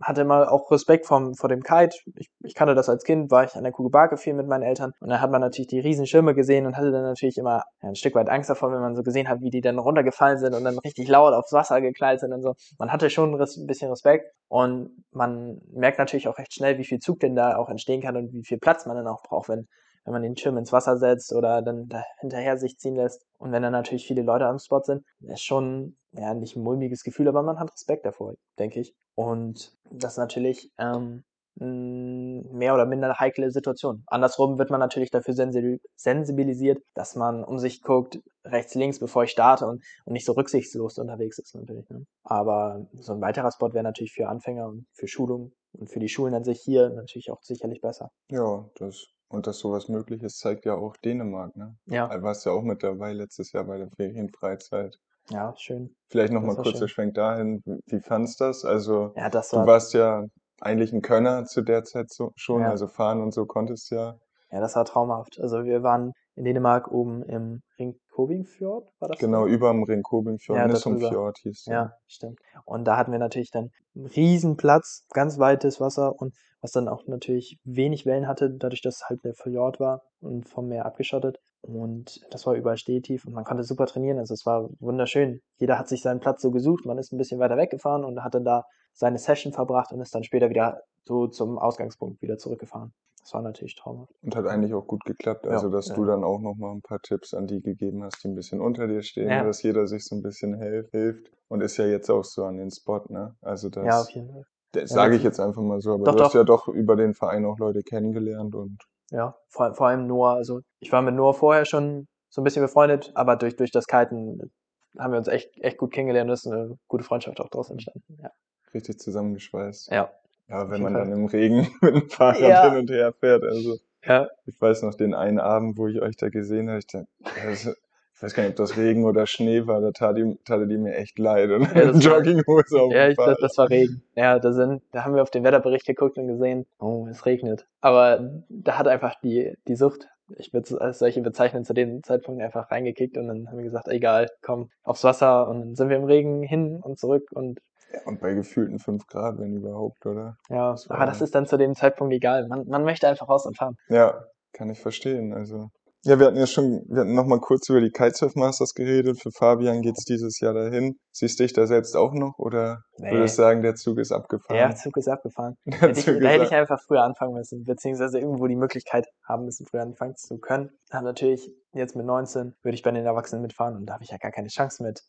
hatte 0.00 0.22
immer 0.22 0.52
auch 0.52 0.70
Respekt 0.70 1.06
vom, 1.06 1.34
vor 1.34 1.48
dem 1.48 1.62
Kite. 1.62 1.96
Ich, 2.16 2.28
ich 2.44 2.54
kannte 2.54 2.74
das 2.74 2.88
als 2.88 3.04
Kind, 3.04 3.30
war 3.30 3.44
ich 3.44 3.54
an 3.54 3.62
der 3.62 3.72
Kugelbarke 3.72 4.16
viel 4.16 4.34
mit 4.34 4.46
meinen 4.46 4.62
Eltern 4.62 4.92
und 5.00 5.08
dann 5.08 5.20
hat 5.20 5.30
man 5.30 5.40
natürlich 5.40 5.68
die 5.68 5.80
riesen 5.80 6.06
Schirme 6.06 6.34
gesehen 6.34 6.66
und 6.66 6.76
hatte 6.76 6.92
dann 6.92 7.02
natürlich 7.02 7.38
immer 7.38 7.62
ein 7.80 7.94
Stück 7.94 8.14
weit 8.14 8.28
Angst 8.28 8.50
davor, 8.50 8.72
wenn 8.72 8.80
man 8.80 8.94
so 8.94 9.02
gesehen 9.02 9.28
hat, 9.28 9.40
wie 9.40 9.50
die 9.50 9.60
dann 9.60 9.78
runtergefallen 9.78 10.38
sind 10.38 10.54
und 10.54 10.64
dann 10.64 10.78
richtig 10.78 11.08
laut 11.08 11.32
aufs 11.32 11.52
Wasser 11.52 11.80
geknallt 11.80 12.20
sind 12.20 12.32
und 12.32 12.42
so. 12.42 12.54
Man 12.78 12.92
hatte 12.92 13.08
schon 13.10 13.34
ein 13.34 13.66
bisschen 13.66 13.90
Respekt 13.90 14.30
und 14.48 15.04
man 15.12 15.60
merkt 15.72 15.98
natürlich 15.98 16.28
auch 16.28 16.38
recht 16.38 16.54
schnell, 16.54 16.78
wie 16.78 16.84
viel 16.84 16.98
Zug 16.98 17.20
denn 17.20 17.34
da 17.34 17.56
auch 17.56 17.68
entstehen 17.68 18.02
kann 18.02 18.16
und 18.16 18.32
wie 18.32 18.44
viel 18.44 18.58
Platz 18.58 18.86
man 18.86 18.96
dann 18.96 19.06
auch 19.06 19.22
braucht, 19.22 19.48
wenn, 19.48 19.66
wenn 20.04 20.12
man 20.12 20.22
den 20.22 20.36
Schirm 20.36 20.58
ins 20.58 20.72
Wasser 20.72 20.98
setzt 20.98 21.32
oder 21.32 21.62
dann 21.62 21.88
da 21.88 22.02
hinterher 22.20 22.58
sich 22.58 22.76
ziehen 22.78 22.96
lässt. 22.96 23.24
Und 23.38 23.52
wenn 23.52 23.62
dann 23.62 23.72
natürlich 23.72 24.06
viele 24.06 24.22
Leute 24.22 24.46
am 24.46 24.58
Spot 24.58 24.82
sind, 24.82 25.04
ist 25.20 25.42
schon 25.42 25.96
ja 26.12 26.34
nicht 26.34 26.56
ein 26.56 26.62
mulmiges 26.62 27.02
Gefühl, 27.02 27.28
aber 27.28 27.42
man 27.42 27.58
hat 27.58 27.72
Respekt 27.72 28.04
davor, 28.06 28.34
denke 28.58 28.80
ich. 28.80 28.94
Und 29.16 29.74
das 29.90 30.12
ist 30.12 30.18
natürlich 30.18 30.70
ähm, 30.78 31.24
mehr 31.58 32.74
oder 32.74 32.84
minder 32.86 33.18
heikle 33.18 33.50
Situation. 33.50 34.04
Andersrum 34.08 34.58
wird 34.58 34.70
man 34.70 34.80
natürlich 34.80 35.10
dafür 35.10 35.32
sensi 35.34 35.80
sensibilisiert, 35.96 36.82
dass 36.94 37.16
man 37.16 37.44
um 37.44 37.58
sich 37.58 37.82
guckt, 37.82 38.20
rechts, 38.44 38.74
links, 38.74 38.98
bevor 39.00 39.24
ich 39.24 39.30
starte 39.30 39.66
und, 39.66 39.82
und 40.04 40.12
nicht 40.12 40.26
so 40.26 40.32
rücksichtslos 40.32 40.98
unterwegs 40.98 41.38
ist 41.38 41.54
natürlich. 41.54 41.88
Ne? 41.88 42.04
Aber 42.24 42.86
so 42.92 43.14
ein 43.14 43.22
weiterer 43.22 43.50
Spot 43.52 43.72
wäre 43.72 43.84
natürlich 43.84 44.12
für 44.12 44.28
Anfänger 44.28 44.66
und 44.68 44.86
für 44.92 45.08
Schulung 45.08 45.52
und 45.72 45.90
für 45.90 46.00
die 46.00 46.10
Schulen 46.10 46.34
an 46.34 46.44
sich 46.44 46.60
hier 46.60 46.90
natürlich 46.90 47.30
auch 47.30 47.42
sicherlich 47.42 47.80
besser. 47.80 48.10
ja, 48.30 48.70
das, 48.76 49.06
und 49.28 49.46
dass 49.48 49.58
sowas 49.58 49.88
möglich 49.88 50.22
ist, 50.22 50.38
zeigt 50.38 50.64
ja 50.64 50.74
auch 50.74 50.96
Dänemark, 50.98 51.56
ne? 51.56 51.76
Ja, 51.86 52.08
Du 52.08 52.22
warst 52.22 52.46
ja 52.46 52.52
auch 52.52 52.62
mit 52.62 52.82
dabei 52.82 53.12
letztes 53.12 53.52
Jahr 53.52 53.64
bei 53.64 53.78
der 53.78 53.90
Ferienfreizeit. 53.96 54.98
Ja, 55.30 55.54
schön. 55.56 55.94
Vielleicht 56.08 56.32
Das 56.32 56.40
nochmal 56.40 56.56
kurzer 56.56 56.78
schön. 56.78 56.88
Schwenk 56.88 57.14
dahin. 57.14 57.62
Wie 57.86 58.00
fandst 58.00 58.40
das? 58.40 58.64
Also, 58.64 59.12
Ja, 59.16 59.28
das 59.28 59.50
du 59.50 59.56
war, 59.58 59.66
warst 59.66 59.92
ja 59.94 60.24
eigentlich 60.60 60.92
ein 60.92 61.02
Könner 61.02 61.44
zu 61.44 61.62
der 61.62 61.84
Zeit 61.84 62.10
so, 62.10 62.30
schon, 62.36 62.62
Ja. 62.62 62.70
also 62.70 62.86
fahren 62.88 63.20
und 63.20 63.34
so 63.34 63.44
konntest 63.46 63.90
ja. 63.90 64.16
ja, 64.50 64.60
das 64.60 64.76
war 64.76 64.84
traumhaft. 64.84 65.38
Also 65.40 65.64
wir 65.64 65.82
waren 65.82 66.12
in 66.34 66.44
Dänemark 66.44 66.90
oben 66.90 67.22
im 67.24 67.60
Ringkobingfjord, 67.78 68.88
war 68.98 69.08
das? 69.08 69.18
Genau, 69.18 69.46
über 69.46 69.70
dem 69.70 69.82
Ringkobingfjord, 69.82 70.58
Ja, 70.58 70.66
Nissum 70.66 70.94
darüber. 70.94 71.08
Fjord 71.10 71.38
hieß 71.42 71.64
der. 71.64 71.74
Ja, 71.74 71.92
stimmt. 72.06 72.38
Und 72.64 72.84
da 72.84 72.96
hatten 72.96 73.12
wir 73.12 73.18
natürlich 73.18 73.50
dann 73.50 73.70
einen 73.94 74.06
riesen 74.06 74.56
Platz, 74.56 75.04
ganz 75.12 75.38
weites 75.38 75.80
Wasser 75.80 76.14
und 76.18 76.34
was 76.60 76.72
dann 76.72 76.88
auch 76.88 77.02
natürlich 77.06 77.58
wenig 77.64 78.06
Wellen 78.06 78.26
hatte, 78.28 78.50
dadurch, 78.50 78.80
dass 78.82 78.96
es 78.96 79.08
halt 79.08 79.20
der 79.24 79.34
Fjord 79.34 79.78
war 79.80 80.02
und 80.20 80.48
vom 80.48 80.68
Meer 80.68 80.86
abgeschottet. 80.86 81.38
Und 81.66 82.20
das 82.30 82.46
war 82.46 82.54
überall 82.54 82.76
stehtief 82.76 83.24
und 83.26 83.32
man 83.32 83.44
konnte 83.44 83.64
super 83.64 83.86
trainieren. 83.86 84.18
Also 84.18 84.34
es 84.34 84.46
war 84.46 84.68
wunderschön. 84.80 85.40
Jeder 85.58 85.78
hat 85.78 85.88
sich 85.88 86.02
seinen 86.02 86.20
Platz 86.20 86.40
so 86.42 86.50
gesucht. 86.50 86.86
Man 86.86 86.98
ist 86.98 87.12
ein 87.12 87.18
bisschen 87.18 87.40
weiter 87.40 87.56
weggefahren 87.56 88.04
und 88.04 88.22
hat 88.22 88.34
dann 88.34 88.44
da 88.44 88.64
seine 88.92 89.18
Session 89.18 89.52
verbracht 89.52 89.92
und 89.92 90.00
ist 90.00 90.14
dann 90.14 90.24
später 90.24 90.48
wieder 90.48 90.80
so 91.04 91.26
zum 91.26 91.58
Ausgangspunkt 91.58 92.22
wieder 92.22 92.38
zurückgefahren. 92.38 92.92
Das 93.20 93.34
war 93.34 93.42
natürlich 93.42 93.74
traumhaft. 93.74 94.12
Und 94.22 94.36
hat 94.36 94.46
eigentlich 94.46 94.72
auch 94.72 94.86
gut 94.86 95.04
geklappt. 95.04 95.46
Ja, 95.46 95.52
Also, 95.52 95.68
dass 95.68 95.88
ja. 95.88 95.94
du 95.96 96.04
dann 96.04 96.22
auch 96.22 96.40
nochmal 96.40 96.72
ein 96.72 96.80
paar 96.82 97.00
Tipps 97.00 97.34
an 97.34 97.48
die 97.48 97.60
gegeben 97.60 98.04
hast, 98.04 98.22
die 98.22 98.28
ein 98.28 98.36
bisschen 98.36 98.60
unter 98.60 98.86
dir 98.86 99.02
stehen, 99.02 99.28
Ja. 99.28 99.42
dass 99.42 99.62
jeder 99.64 99.88
sich 99.88 100.04
so 100.04 100.14
ein 100.14 100.22
bisschen 100.22 100.54
hel 100.58 100.88
hilft. 100.92 101.30
Und 101.48 101.60
ist 101.60 101.76
ja 101.76 101.86
jetzt 101.86 102.08
auch 102.10 102.24
so 102.24 102.44
an 102.44 102.56
den 102.56 102.70
Spot, 102.70 103.02
ne? 103.08 103.34
Also, 103.42 103.68
das, 103.68 103.84
Ja, 103.84 104.00
auf 104.00 104.10
jeden 104.10 104.30
Fall. 104.30 104.44
das 104.72 104.90
sage 104.90 105.16
ich 105.16 105.22
jetzt 105.24 105.40
einfach 105.40 105.62
mal 105.62 105.80
so, 105.80 105.94
aber 105.94 106.04
Doch, 106.04 106.14
du 106.14 106.22
hast 106.24 106.34
doch. 106.34 106.38
ja 106.40 106.44
doch 106.44 106.68
über 106.68 106.94
den 106.96 107.14
Verein 107.14 107.44
auch 107.44 107.58
Leute 107.58 107.82
kennengelernt 107.82 108.54
und 108.54 108.78
Ja, 109.10 109.36
vor, 109.48 109.74
vor 109.74 109.88
allem 109.88 110.06
Noah. 110.06 110.34
Also 110.34 110.60
ich 110.80 110.90
war 110.92 111.02
mit 111.02 111.14
Noah 111.14 111.34
vorher 111.34 111.64
schon 111.64 112.06
so 112.28 112.40
ein 112.40 112.44
bisschen 112.44 112.62
befreundet, 112.62 113.12
aber 113.14 113.36
durch, 113.36 113.56
durch 113.56 113.70
das 113.70 113.86
Kiten 113.86 114.50
haben 114.98 115.12
wir 115.12 115.18
uns 115.18 115.28
echt, 115.28 115.56
echt 115.60 115.78
gut 115.78 115.92
kennengelernt. 115.92 116.30
Das 116.30 116.44
ist 116.44 116.52
eine 116.52 116.76
gute 116.88 117.04
Freundschaft 117.04 117.40
auch 117.40 117.48
daraus 117.48 117.70
entstanden. 117.70 118.18
Ja. 118.22 118.30
richtig 118.74 118.98
zusammengeschweißt. 118.98 119.90
Ja. 119.90 120.10
Ja, 120.48 120.70
wenn 120.70 120.80
man 120.82 120.92
Fall. 120.92 121.02
dann 121.04 121.12
im 121.12 121.26
Regen 121.26 121.68
mit 121.80 121.94
dem 121.94 122.08
Fahrrad 122.08 122.40
Ja. 122.40 122.68
hin 122.70 122.78
und 122.80 122.90
her 122.90 123.12
fährt, 123.12 123.42
also. 123.42 123.76
Ja. 124.04 124.28
Ich 124.44 124.60
weiß 124.60 124.82
noch 124.82 124.94
den 124.94 125.14
einen 125.14 125.40
Abend, 125.40 125.76
wo 125.76 125.88
ich 125.88 126.00
euch 126.00 126.16
da 126.16 126.28
gesehen 126.28 126.68
habe, 126.68 126.78
ich, 126.78 126.86
dachte, 126.86 127.08
das, 127.44 127.74
ich 128.16 128.22
weiß 128.22 128.34
gar 128.34 128.42
nicht, 128.44 128.50
ob 128.52 128.56
das 128.56 128.76
Regen 128.78 129.04
oder 129.04 129.26
Schnee 129.26 129.66
war, 129.66 129.80
da 129.82 129.90
tat 129.90 130.16
die, 130.16 130.38
tatet 130.44 130.70
die 130.70 130.78
mir 130.78 130.94
echt 130.96 131.18
leid. 131.18 131.50
Und 131.50 131.64
Ja, 131.74 131.90
Jogginghose 131.90 132.80
auf 132.80 132.92
Ja, 132.92 133.08
ich, 133.08 133.16
das, 133.16 133.24
Fahrrad. 133.26 133.42
das 133.42 133.58
war 133.58 133.68
Regen. 133.70 134.02
Ja, 134.14 134.38
da 134.38 134.52
sind, 134.52 134.82
da 134.92 135.04
haben 135.04 135.14
wir 135.14 135.22
auf 135.22 135.30
den 135.30 135.44
Wetterbericht 135.44 135.86
geguckt 135.86 136.16
und 136.16 136.26
gesehen, 136.26 136.64
oh, 136.78 137.06
es 137.10 137.26
regnet. 137.26 137.66
Aber 137.82 138.30
da 138.48 138.78
hat 138.78 138.88
einfach 138.88 139.14
die, 139.22 139.54
die 139.68 139.76
Sucht, 139.76 140.08
ich 140.38 140.52
würde 140.52 140.64
es 140.64 140.74
als 140.74 140.98
solche 141.00 141.20
bezeichnen, 141.20 141.64
zu 141.64 141.74
dem 141.74 142.02
Zeitpunkt 142.02 142.42
einfach 142.42 142.70
reingekickt 142.70 143.16
und 143.18 143.28
dann 143.28 143.48
haben 143.48 143.58
wir 143.58 143.64
gesagt, 143.64 143.86
egal, 143.88 144.28
komm, 144.42 144.70
aufs 144.82 145.04
Wasser 145.04 145.46
und 145.48 145.60
dann 145.60 145.74
sind 145.74 145.88
wir 145.90 145.96
im 145.96 146.04
Regen 146.04 146.42
hin 146.42 146.80
und 146.82 146.98
zurück 146.98 147.24
und 147.32 147.60
Ja, 147.92 148.00
und 148.06 148.18
bei 148.20 148.32
gefühlten 148.32 148.78
5 148.78 149.06
Grad, 149.06 149.38
wenn 149.38 149.54
überhaupt, 149.56 150.04
oder? 150.06 150.36
ja, 150.48 150.70
Das 150.72 150.88
aber 150.90 151.04
das 151.06 151.20
ist 151.20 151.34
dann 151.34 151.46
zu 151.46 151.58
dem 151.58 151.74
Zeitpunkt 151.74 152.12
egal. 152.14 152.48
Man, 152.48 152.66
man 152.66 152.82
möchte 152.82 153.06
einfach 153.08 153.28
raus 153.28 153.44
und 153.46 153.56
fahren. 153.58 153.76
Ja, 153.88 154.24
kann 154.54 154.70
ich 154.70 154.80
verstehen. 154.80 155.32
Also. 155.34 155.68
Ja, 156.06 156.20
wir 156.20 156.26
hatten 156.26 156.36
ja 156.36 156.46
schon, 156.46 156.84
wir 156.86 157.00
hatten 157.00 157.14
noch 157.14 157.26
mal 157.26 157.40
kurz 157.40 157.68
über 157.68 157.80
die 157.80 157.90
Kitesurf 157.90 158.36
Masters 158.36 158.74
geredet. 158.74 159.20
Für 159.20 159.32
Fabian 159.32 159.82
geht's 159.82 160.04
dieses 160.04 160.38
Jahr 160.38 160.54
dahin. 160.54 160.94
Siehst 161.10 161.40
du 161.40 161.42
dich 161.42 161.52
da 161.52 161.66
selbst 161.66 161.96
auch 161.96 162.12
noch 162.14 162.38
oder 162.38 162.78
Nee. 162.98 163.10
würdest 163.10 163.36
du 163.36 163.42
sagen, 163.42 163.62
der 163.62 163.74
Zug 163.74 163.98
ist 163.98 164.12
abgefahren? 164.12 164.56
Der 164.56 164.76
Zug 164.76 164.96
ist 164.96 165.08
abgefahren. 165.08 165.56
Der 165.66 165.80
Hätte 165.80 165.98
ich, 165.98 166.06
Zug 166.06 166.20
da 166.20 166.28
ist 166.28 166.34
hätte 166.34 166.44
ich 166.44 166.52
einfach 166.54 166.80
früher 166.86 167.02
anfangen 167.02 167.34
müssen, 167.34 167.64
beziehungsweise 167.64 168.20
irgendwo 168.20 168.46
die 168.46 168.54
Möglichkeit 168.54 169.04
haben 169.26 169.46
müssen, 169.46 169.66
früher 169.66 169.82
anfangen 169.82 170.14
zu 170.14 170.38
können. 170.38 170.70
Aber 170.90 171.02
natürlich, 171.02 171.50
jetzt 171.72 171.96
mit 171.96 172.06
19 172.06 172.54
würde 172.62 172.76
ich 172.76 172.84
bei 172.84 172.92
den 172.92 173.04
Erwachsenen 173.04 173.42
mitfahren 173.42 173.74
und 173.74 173.86
da 173.86 173.94
habe 173.94 174.04
ich 174.04 174.10
ja 174.10 174.18
gar 174.18 174.30
keine 174.30 174.46
Chance 174.48 174.84
mit. 174.84 175.00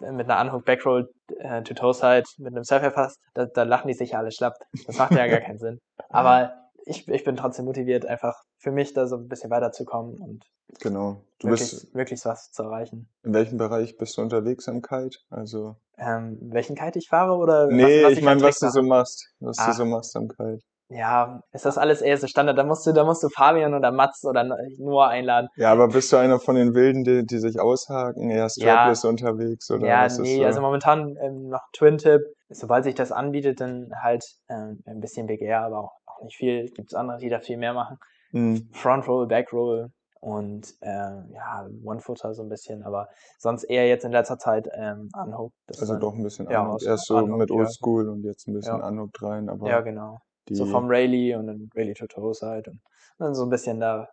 Mit 0.00 0.30
einer 0.30 0.40
Unhook 0.40 0.64
Backroll 0.64 1.08
äh, 1.38 1.62
to 1.64 1.74
Toe 1.74 1.92
Side, 1.92 2.24
mit 2.38 2.54
einem 2.54 2.64
Surfer 2.64 2.90
fast, 2.92 3.18
da, 3.34 3.44
da 3.44 3.62
lachen 3.62 3.88
die 3.88 3.94
sich 3.94 4.12
ja 4.12 4.18
alle 4.20 4.30
schlapp. 4.30 4.54
Das 4.86 4.96
macht 4.96 5.12
ja 5.12 5.26
gar 5.26 5.40
keinen 5.40 5.58
Sinn. 5.58 5.78
Aber 6.08 6.52
ich, 6.86 7.06
ich 7.08 7.24
bin 7.24 7.36
trotzdem 7.36 7.64
motiviert, 7.66 8.06
einfach 8.06 8.34
für 8.58 8.70
mich 8.70 8.94
da 8.94 9.06
so 9.06 9.16
ein 9.16 9.28
bisschen 9.28 9.50
weiterzukommen 9.50 10.18
und 10.18 10.44
Genau. 10.80 11.22
Du 11.38 11.48
bist, 11.48 11.72
wirklich, 11.72 11.94
wirklich 11.94 12.24
was 12.24 12.50
zu 12.50 12.64
erreichen. 12.64 13.08
in 13.22 13.32
welchem 13.34 13.56
Bereich 13.56 13.96
bist 13.98 14.16
du 14.16 14.22
unterwegs 14.22 14.68
am 14.68 14.82
Kite? 14.82 15.16
Also, 15.30 15.76
Ähm, 15.96 16.38
welchen 16.42 16.74
Kite 16.76 16.98
ich 16.98 17.08
fahre 17.08 17.36
oder 17.36 17.68
nee, 17.68 18.02
was, 18.02 18.10
was 18.12 18.18
ich 18.18 18.24
meine, 18.24 18.42
was 18.42 18.58
du 18.58 18.68
so 18.70 18.82
machst. 18.82 19.28
Was 19.40 19.58
Ah. 19.58 19.66
du 19.66 19.72
so 19.74 19.84
machst 19.84 20.16
am 20.16 20.26
Kite. 20.28 20.58
ja, 20.88 21.40
ist 21.52 21.66
das 21.66 21.78
alles 21.78 22.00
eher 22.02 22.16
so 22.18 22.26
Standard. 22.26 22.58
Da 22.58 22.64
musst 22.64 22.84
du, 22.86 22.92
da 22.92 23.04
musst 23.04 23.22
du 23.22 23.28
Fabian 23.28 23.74
oder 23.74 23.92
Mats 23.92 24.24
oder 24.24 24.44
Noah 24.78 25.08
einladen. 25.08 25.48
Ja, 25.56 25.70
aber 25.72 25.86
bist 25.88 26.12
du 26.12 26.16
einer 26.16 26.40
von 26.40 26.56
den 26.56 26.74
Wilden, 26.74 27.04
die, 27.04 27.24
die 27.24 27.38
sich 27.38 27.60
aushaken, 27.60 28.28
eher 28.30 28.48
strapless 28.50 29.04
ja. 29.04 29.08
unterwegs 29.08 29.70
oder 29.70 29.86
Ja, 29.86 30.08
nee, 30.18 30.38
so? 30.40 30.44
also 30.44 30.60
momentan 30.60 31.16
ähm, 31.22 31.48
noch 31.48 31.62
Twin-Tip. 31.76 32.22
Sobald 32.48 32.84
sich 32.84 32.94
das 32.96 33.12
anbietet, 33.12 33.60
dann 33.60 33.90
halt 34.02 34.24
ähm, 34.48 34.80
ein 34.86 35.00
bisschen 35.00 35.26
BGR, 35.26 35.62
aber 35.62 35.78
auch, 35.84 35.92
auch 36.16 36.24
nicht 36.24 36.36
viel. 36.36 36.66
Gibt's 36.70 36.94
andere, 36.94 37.18
die 37.18 37.28
da 37.28 37.40
viel 37.40 37.56
mehr 37.56 37.74
machen. 37.74 37.98
Mhm. 38.32 38.68
Front 38.72 39.06
Roll, 39.08 39.26
Back 39.26 39.52
Roll 39.52 39.90
und 40.20 40.74
äh, 40.80 41.32
ja, 41.32 41.68
One-Footer 41.84 42.34
so 42.34 42.42
ein 42.42 42.48
bisschen, 42.48 42.82
aber 42.82 43.08
sonst 43.38 43.64
eher 43.64 43.86
jetzt 43.86 44.04
in 44.04 44.12
letzter 44.12 44.38
Zeit 44.38 44.68
ähm, 44.74 45.10
Unhook. 45.14 45.52
Also 45.68 45.92
dann, 45.92 46.00
doch 46.00 46.14
ein 46.14 46.22
bisschen 46.22 46.50
ja, 46.50 46.62
Unhook. 46.62 46.82
Erst 46.82 47.06
so 47.06 47.16
Unhook, 47.16 47.38
mit 47.38 47.50
Oldschool 47.50 48.06
ja. 48.06 48.12
und 48.12 48.24
jetzt 48.24 48.48
ein 48.48 48.54
bisschen 48.54 48.78
ja. 48.78 48.88
Unhook 48.88 49.22
rein, 49.22 49.48
aber. 49.48 49.68
Ja, 49.68 49.80
genau 49.80 50.18
so 50.54 50.66
vom 50.66 50.88
Rayleigh 50.88 51.36
und 51.36 51.46
dann 51.46 51.70
Rayleigh 51.74 51.94
to 51.94 52.06
Toes 52.06 52.42
halt 52.42 52.68
und 52.68 52.80
dann 53.18 53.34
so 53.34 53.44
ein 53.44 53.50
bisschen 53.50 53.80
da 53.80 54.08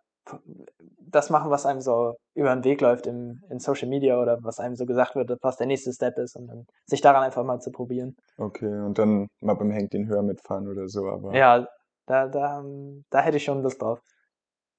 das 0.98 1.30
machen, 1.30 1.50
was 1.50 1.66
einem 1.66 1.80
so 1.80 2.14
über 2.34 2.52
den 2.54 2.64
Weg 2.64 2.80
läuft 2.80 3.06
im, 3.06 3.42
in 3.50 3.60
Social 3.60 3.88
Media 3.88 4.20
oder 4.20 4.38
was 4.42 4.58
einem 4.58 4.74
so 4.74 4.86
gesagt 4.86 5.14
wird, 5.14 5.30
was 5.42 5.56
der 5.58 5.66
nächste 5.66 5.92
Step 5.92 6.18
ist 6.18 6.34
und 6.34 6.48
dann 6.48 6.66
sich 6.86 7.02
daran 7.02 7.22
einfach 7.22 7.44
mal 7.44 7.60
zu 7.60 7.70
probieren. 7.70 8.16
Okay, 8.38 8.80
und 8.80 8.98
dann 8.98 9.28
mal 9.40 9.54
beim 9.54 9.70
Henk 9.70 9.90
den 9.90 10.08
Höher 10.08 10.22
mitfahren 10.22 10.66
oder 10.66 10.88
so, 10.88 11.06
aber. 11.08 11.36
Ja, 11.36 11.68
da, 12.06 12.28
da, 12.28 12.64
da 13.10 13.20
hätte 13.20 13.36
ich 13.36 13.44
schon 13.44 13.62
Lust 13.62 13.80
drauf. 13.80 14.00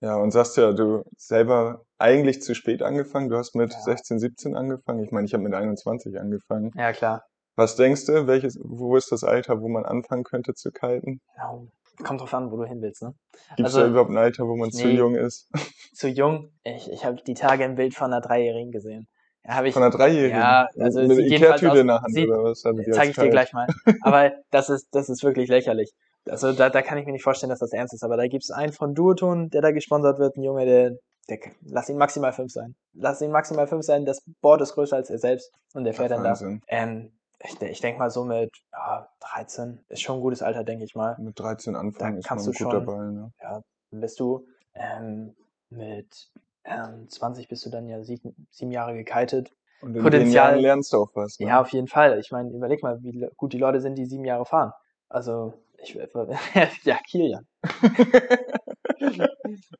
Ja, 0.01 0.17
und 0.17 0.31
sagst 0.31 0.57
ja, 0.57 0.73
du 0.73 1.03
selber 1.17 1.81
eigentlich 1.97 2.41
zu 2.41 2.53
spät 2.53 2.83
angefangen. 2.83 3.29
Du 3.29 3.37
hast 3.37 3.55
mit 3.55 3.71
ja. 3.71 3.79
16, 3.79 4.19
17 4.19 4.55
angefangen. 4.55 5.03
Ich 5.03 5.11
meine, 5.11 5.25
ich 5.25 5.33
habe 5.33 5.43
mit 5.43 5.53
21 5.53 6.19
angefangen. 6.19 6.71
Ja, 6.75 6.91
klar. 6.91 7.23
Was 7.55 7.75
denkst 7.75 8.05
du, 8.05 8.27
welches, 8.27 8.59
wo 8.61 8.97
ist 8.97 9.11
das 9.11 9.23
Alter, 9.23 9.61
wo 9.61 9.69
man 9.69 9.85
anfangen 9.85 10.23
könnte 10.23 10.53
zu 10.53 10.71
kiten? 10.71 11.21
Ja, 11.37 11.57
kommt 12.03 12.19
drauf 12.19 12.33
an, 12.33 12.51
wo 12.51 12.57
du 12.57 12.65
hin 12.65 12.81
willst, 12.81 13.01
ne? 13.01 13.13
Gibt 13.55 13.69
es 13.69 13.75
also, 13.75 13.79
da 13.81 13.87
überhaupt 13.87 14.11
ein 14.11 14.17
Alter, 14.17 14.43
wo 14.43 14.57
man 14.57 14.69
nee, 14.73 14.81
zu 14.81 14.89
jung 14.89 15.15
ist? 15.15 15.49
Zu 15.93 16.09
jung? 16.09 16.51
Ich, 16.63 16.91
ich 16.91 17.05
habe 17.05 17.15
die 17.25 17.35
Tage 17.35 17.63
ein 17.63 17.75
Bild 17.75 17.95
von 17.95 18.11
einer 18.11 18.19
Dreijährigen 18.19 18.71
gesehen. 18.71 19.07
Ja, 19.45 19.63
ich, 19.63 19.73
von 19.73 19.81
einer 19.81 19.95
Dreijährigen? 19.95 20.37
Ja, 20.37 20.67
also 20.77 21.01
Mit 21.01 21.11
aus, 21.11 21.61
in 21.61 21.87
der 21.87 22.01
Hand 22.01 22.13
sieht, 22.13 22.27
oder 22.27 22.43
was? 22.43 22.61
Zeige 22.61 23.11
ich 23.11 23.15
dir 23.15 23.29
gleich 23.29 23.53
mal. 23.53 23.67
Aber 24.01 24.33
das 24.51 24.69
ist, 24.69 24.89
das 24.91 25.07
ist 25.07 25.23
wirklich 25.23 25.47
lächerlich. 25.47 25.93
Also 26.29 26.53
da, 26.53 26.69
da 26.69 26.81
kann 26.81 26.97
ich 26.97 27.05
mir 27.05 27.11
nicht 27.11 27.23
vorstellen, 27.23 27.49
dass 27.49 27.59
das 27.59 27.73
ernst 27.73 27.93
ist. 27.93 28.03
Aber 28.03 28.17
da 28.17 28.27
gibt 28.27 28.43
es 28.43 28.51
einen 28.51 28.73
von 28.73 28.95
Duoton, 28.95 29.49
der 29.49 29.61
da 29.61 29.71
gesponsert 29.71 30.19
wird, 30.19 30.37
ein 30.37 30.43
Junge, 30.43 30.65
der, 30.65 30.97
der 31.29 31.39
lass 31.65 31.89
ihn 31.89 31.97
maximal 31.97 32.33
fünf 32.33 32.51
sein. 32.51 32.75
Lass 32.93 33.21
ihn 33.21 33.31
maximal 33.31 33.67
fünf 33.67 33.85
sein, 33.85 34.05
das 34.05 34.21
Board 34.41 34.61
ist 34.61 34.73
größer 34.73 34.95
als 34.95 35.09
er 35.09 35.19
selbst 35.19 35.51
und 35.73 35.83
der 35.83 35.93
fährt 35.93 36.11
dann 36.11 36.23
da. 36.23 36.37
Ähm, 36.67 37.11
ich, 37.43 37.61
ich 37.61 37.81
denke 37.81 37.99
mal 37.99 38.09
so 38.09 38.23
mit 38.23 38.51
ja, 38.71 39.07
13 39.19 39.79
ist 39.89 40.01
schon 40.01 40.17
ein 40.17 40.21
gutes 40.21 40.41
Alter, 40.41 40.63
denke 40.63 40.85
ich 40.85 40.95
mal. 40.95 41.15
Mit 41.19 41.39
13 41.39 41.75
anfangen 41.75 42.21
da 42.21 42.37
ist 42.37 42.45
man 42.45 42.53
gut 42.53 42.73
dabei. 42.73 43.03
Ne? 43.11 43.31
Ja, 43.41 43.61
bist 43.91 44.19
du 44.19 44.45
ähm, 44.73 45.35
mit 45.69 46.29
ähm, 46.63 47.07
20 47.09 47.47
bist 47.47 47.65
du 47.65 47.69
dann 47.69 47.87
ja 47.87 48.03
sieben, 48.03 48.47
sieben 48.51 48.71
Jahre 48.71 48.95
gekitet. 48.95 49.51
Und 49.81 49.95
in 49.95 50.01
Potenzial, 50.01 50.25
den 50.25 50.31
Jahren 50.31 50.59
lernst 50.59 50.93
du 50.93 50.97
auch 50.97 51.11
was. 51.13 51.39
Ne? 51.39 51.47
Ja, 51.47 51.61
auf 51.61 51.69
jeden 51.69 51.87
Fall. 51.87 52.19
Ich 52.19 52.31
meine, 52.31 52.49
überleg 52.49 52.81
mal, 52.81 53.01
wie 53.03 53.27
gut 53.37 53.53
die 53.53 53.57
Leute 53.57 53.81
sind, 53.81 53.95
die 53.95 54.05
sieben 54.05 54.25
Jahre 54.25 54.45
fahren. 54.45 54.71
Also, 55.09 55.53
ich, 55.85 55.95
ja, 56.83 56.97
Kilian. 57.07 57.47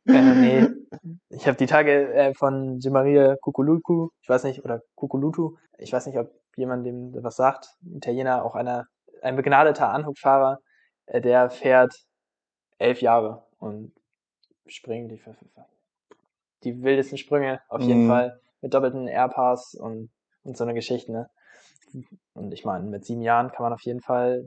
äh, 0.07 0.35
nee, 0.35 0.67
ich 1.29 1.47
habe 1.47 1.57
die 1.57 1.65
Tage 1.65 2.13
äh, 2.13 2.33
von 2.33 2.79
Gimaria 2.79 3.35
Kukuluku, 3.41 4.09
ich 4.21 4.29
weiß 4.29 4.43
nicht, 4.43 4.63
oder 4.63 4.81
Kukulutu, 4.95 5.57
ich 5.77 5.91
weiß 5.91 6.05
nicht, 6.07 6.17
ob 6.17 6.31
jemand 6.55 6.85
dem 6.85 7.13
was 7.23 7.35
sagt, 7.35 7.67
Italiener, 7.83 8.43
auch 8.43 8.55
einer, 8.55 8.85
ein 9.21 9.35
begnadeter 9.35 9.89
Anhubfahrer, 9.89 10.59
äh, 11.07 11.21
der 11.21 11.49
fährt 11.49 11.93
elf 12.77 13.01
Jahre 13.01 13.45
und 13.57 13.93
springt 14.67 15.11
die, 15.11 15.21
die 16.63 16.83
wildesten 16.83 17.17
Sprünge 17.17 17.61
auf 17.69 17.81
jeden 17.81 18.07
mm. 18.07 18.09
Fall 18.09 18.39
mit 18.61 18.73
doppelten 18.73 19.07
Airpass 19.07 19.75
und, 19.75 20.09
und 20.43 20.57
so 20.57 20.63
eine 20.63 20.73
Geschichte. 20.73 21.11
Ne? 21.11 21.29
Und 22.33 22.51
ich 22.51 22.65
meine, 22.65 22.85
mit 22.85 23.05
sieben 23.05 23.21
Jahren 23.21 23.51
kann 23.51 23.63
man 23.63 23.73
auf 23.73 23.83
jeden 23.83 24.01
Fall 24.01 24.43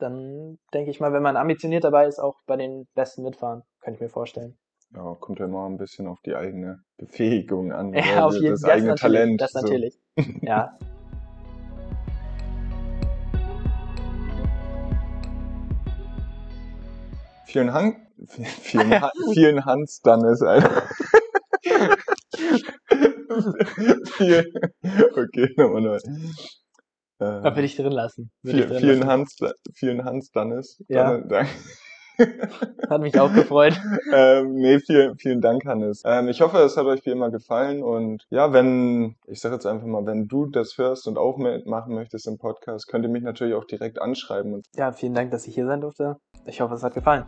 dann, 0.00 0.58
denke 0.72 0.90
ich 0.90 1.00
mal, 1.00 1.12
wenn 1.12 1.22
man 1.22 1.36
ambitioniert 1.36 1.84
dabei 1.84 2.06
ist, 2.06 2.18
auch 2.18 2.36
bei 2.46 2.56
den 2.56 2.86
Besten 2.94 3.22
mitfahren. 3.22 3.62
Könnte 3.80 3.96
ich 3.96 4.00
mir 4.02 4.08
vorstellen. 4.08 4.58
Ja, 4.94 5.16
kommt 5.20 5.38
ja 5.38 5.44
immer 5.44 5.66
ein 5.66 5.76
bisschen 5.76 6.08
auf 6.08 6.18
die 6.24 6.34
eigene 6.34 6.80
Befähigung 6.96 7.72
an. 7.72 7.92
Ja, 7.94 8.26
auf 8.26 8.34
jeden 8.34 8.58
Fall. 8.58 8.70
Das, 8.70 8.78
eigene 8.78 8.94
Talent. 8.96 9.40
Das 9.40 9.52
so. 9.52 9.60
natürlich. 9.60 9.98
Ja. 10.42 10.76
vielen 17.50 17.72
Hand, 17.72 17.96
vielen, 18.28 19.02
vielen 19.34 19.64
Hans 19.64 20.00
dann 20.02 20.24
ist 20.24 20.42
Alter. 20.42 20.82
okay, 25.16 25.48
nochmal 25.56 25.82
neu. 25.82 25.98
Äh, 27.20 27.42
da 27.42 27.54
will 27.54 27.64
ich 27.64 27.76
drin 27.76 27.92
lassen. 27.92 28.30
Viel, 28.44 28.66
drin 28.66 28.78
vielen, 28.78 28.98
lassen. 29.00 29.10
Hans, 29.10 29.38
vielen 29.74 30.04
Hans 30.04 30.30
Dannes. 30.32 30.82
Ja. 30.88 31.18
Danke. 31.18 31.50
Hat 32.90 33.00
mich 33.00 33.18
auch 33.18 33.32
gefreut. 33.32 33.80
ähm, 34.12 34.54
nee, 34.54 34.78
vielen, 34.78 35.16
vielen 35.16 35.40
Dank, 35.40 35.64
Hannes. 35.64 36.02
Ähm, 36.04 36.28
ich 36.28 36.40
hoffe, 36.40 36.58
es 36.58 36.76
hat 36.76 36.84
euch 36.86 37.04
wie 37.06 37.10
immer 37.10 37.30
gefallen. 37.30 37.82
Und 37.82 38.26
ja, 38.30 38.52
wenn, 38.52 39.16
ich 39.26 39.40
sage 39.40 39.54
jetzt 39.54 39.66
einfach 39.66 39.86
mal, 39.86 40.04
wenn 40.06 40.28
du 40.28 40.46
das 40.46 40.76
hörst 40.76 41.08
und 41.08 41.18
auch 41.18 41.38
mitmachen 41.38 41.94
möchtest 41.94 42.26
im 42.26 42.38
Podcast, 42.38 42.88
könnt 42.88 43.04
ihr 43.04 43.10
mich 43.10 43.22
natürlich 43.22 43.54
auch 43.54 43.64
direkt 43.64 44.00
anschreiben. 44.00 44.62
Ja, 44.76 44.92
vielen 44.92 45.14
Dank, 45.14 45.30
dass 45.30 45.46
ich 45.46 45.54
hier 45.54 45.66
sein 45.66 45.80
durfte. 45.80 46.16
Ich 46.46 46.60
hoffe, 46.60 46.74
es 46.74 46.82
hat 46.82 46.94
gefallen. 46.94 47.24